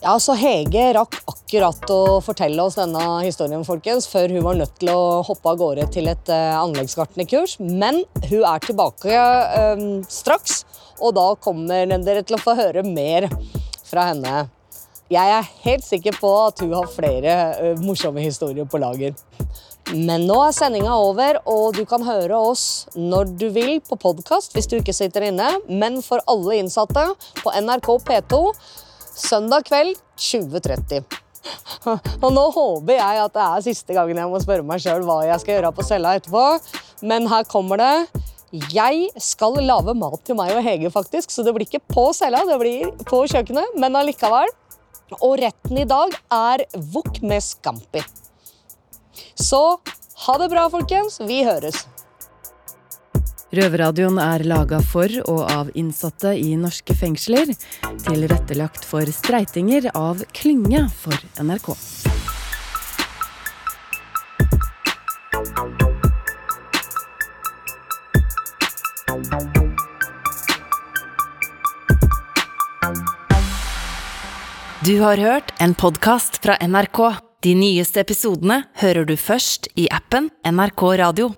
Ja, 0.07 0.13
så 0.23 0.37
Hege 0.39 0.85
rakk 0.95 1.17
akkurat 1.27 1.89
å 1.91 2.21
fortelle 2.23 2.63
oss 2.63 2.77
denne 2.79 3.01
historien, 3.25 3.65
folkens, 3.67 4.05
før 4.07 4.31
hun 4.31 4.45
var 4.45 4.55
nødt 4.55 4.77
til 4.79 4.87
å 4.93 5.17
hoppe 5.27 5.51
av 5.51 5.57
gårde 5.59 5.87
til 5.91 6.07
et 6.07 6.31
uh, 6.31 6.61
anleggsgartnerkurs. 6.61 7.57
Men 7.59 7.99
hun 8.29 8.45
er 8.47 8.63
tilbake 8.63 9.17
uh, 9.17 9.81
straks, 10.07 10.61
og 11.03 11.11
da 11.17 11.25
kommer 11.43 11.91
dere 11.91 12.23
til 12.23 12.37
å 12.37 12.39
få 12.39 12.55
høre 12.55 12.85
mer 12.87 13.27
fra 13.89 14.07
henne. 14.13 14.45
Jeg 15.11 15.35
er 15.41 15.51
helt 15.65 15.83
sikker 15.83 16.15
på 16.23 16.31
at 16.45 16.63
hun 16.63 16.71
har 16.77 16.87
flere 16.95 17.35
uh, 17.59 17.83
morsomme 17.83 18.23
historier 18.23 18.63
på 18.63 18.79
lager. 18.79 19.11
Men 19.91 20.23
nå 20.31 20.39
er 20.45 20.55
sendinga 20.55 20.95
over, 21.03 21.43
og 21.51 21.75
du 21.75 21.83
kan 21.83 22.07
høre 22.07 22.39
oss 22.53 22.87
når 22.95 23.35
du 23.43 23.49
vil 23.51 23.81
på 23.83 23.99
podkast 23.99 24.55
hvis 24.55 24.71
du 24.71 24.79
ikke 24.79 24.95
sitter 24.95 25.33
inne. 25.33 25.51
Men 25.67 25.99
for 25.99 26.23
alle 26.31 26.61
innsatte 26.63 27.09
på 27.43 27.59
NRK 27.59 27.95
P2 28.07 28.43
søndag 29.17 29.65
kveld 29.67 29.97
2030. 30.19 31.03
Og 32.21 32.29
nå 32.33 32.43
håper 32.53 32.97
jeg 32.97 33.21
at 33.23 33.35
det 33.35 33.43
er 33.43 33.65
siste 33.65 33.95
gangen 33.95 34.19
jeg 34.19 34.29
må 34.31 34.39
spørre 34.43 34.65
meg 34.67 34.81
sjøl 34.83 35.05
hva 35.07 35.21
jeg 35.27 35.43
skal 35.43 35.57
gjøre 35.57 35.73
på 35.75 35.85
cella 35.87 36.15
etterpå. 36.19 36.45
Men 37.07 37.29
her 37.31 37.47
kommer 37.49 37.81
det. 37.81 38.23
Jeg 38.71 39.09
skal 39.21 39.59
lage 39.59 39.95
mat 39.97 40.21
til 40.27 40.37
meg 40.39 40.53
og 40.55 40.63
Hege, 40.63 40.91
faktisk, 40.91 41.33
så 41.33 41.43
det 41.43 41.51
blir 41.55 41.67
ikke 41.67 41.83
på 41.83 42.05
cella, 42.15 42.45
det 42.47 42.55
blir 42.61 42.93
på 43.09 43.25
kjøkkenet, 43.27 43.75
men 43.79 43.97
allikevel. 43.99 44.53
Og 45.19 45.35
retten 45.39 45.81
i 45.83 45.87
dag 45.87 46.15
er 46.33 46.63
wok 46.93 47.21
med 47.27 47.43
scampi. 47.43 48.03
Så 49.35 49.61
ha 50.23 50.39
det 50.41 50.49
bra, 50.51 50.67
folkens. 50.73 51.19
Vi 51.27 51.43
høres. 51.47 51.85
Røverradioen 53.55 54.17
er 54.19 54.43
laga 54.43 54.81
for 54.83 55.11
og 55.23 55.45
av 55.47 55.69
innsatte 55.79 56.33
i 56.35 56.57
norske 56.59 56.95
fengsler. 56.97 57.53
Tilrettelagt 58.03 58.83
for 58.83 59.07
streitinger 59.07 59.87
av 59.95 60.25
Klynge 60.35 60.83
for 60.91 61.15
NRK. 61.39 61.71
Du 74.87 74.99
har 75.01 75.17
hørt 75.17 75.55
en 75.59 75.73
podkast 75.75 76.43
fra 76.43 76.59
NRK. 76.63 77.01
De 77.43 77.55
nyeste 77.55 77.99
episodene 78.03 78.61
hører 78.79 79.07
du 79.07 79.15
først 79.19 79.67
i 79.75 79.87
appen 79.91 80.29
NRK 80.47 80.83
Radio. 80.99 81.33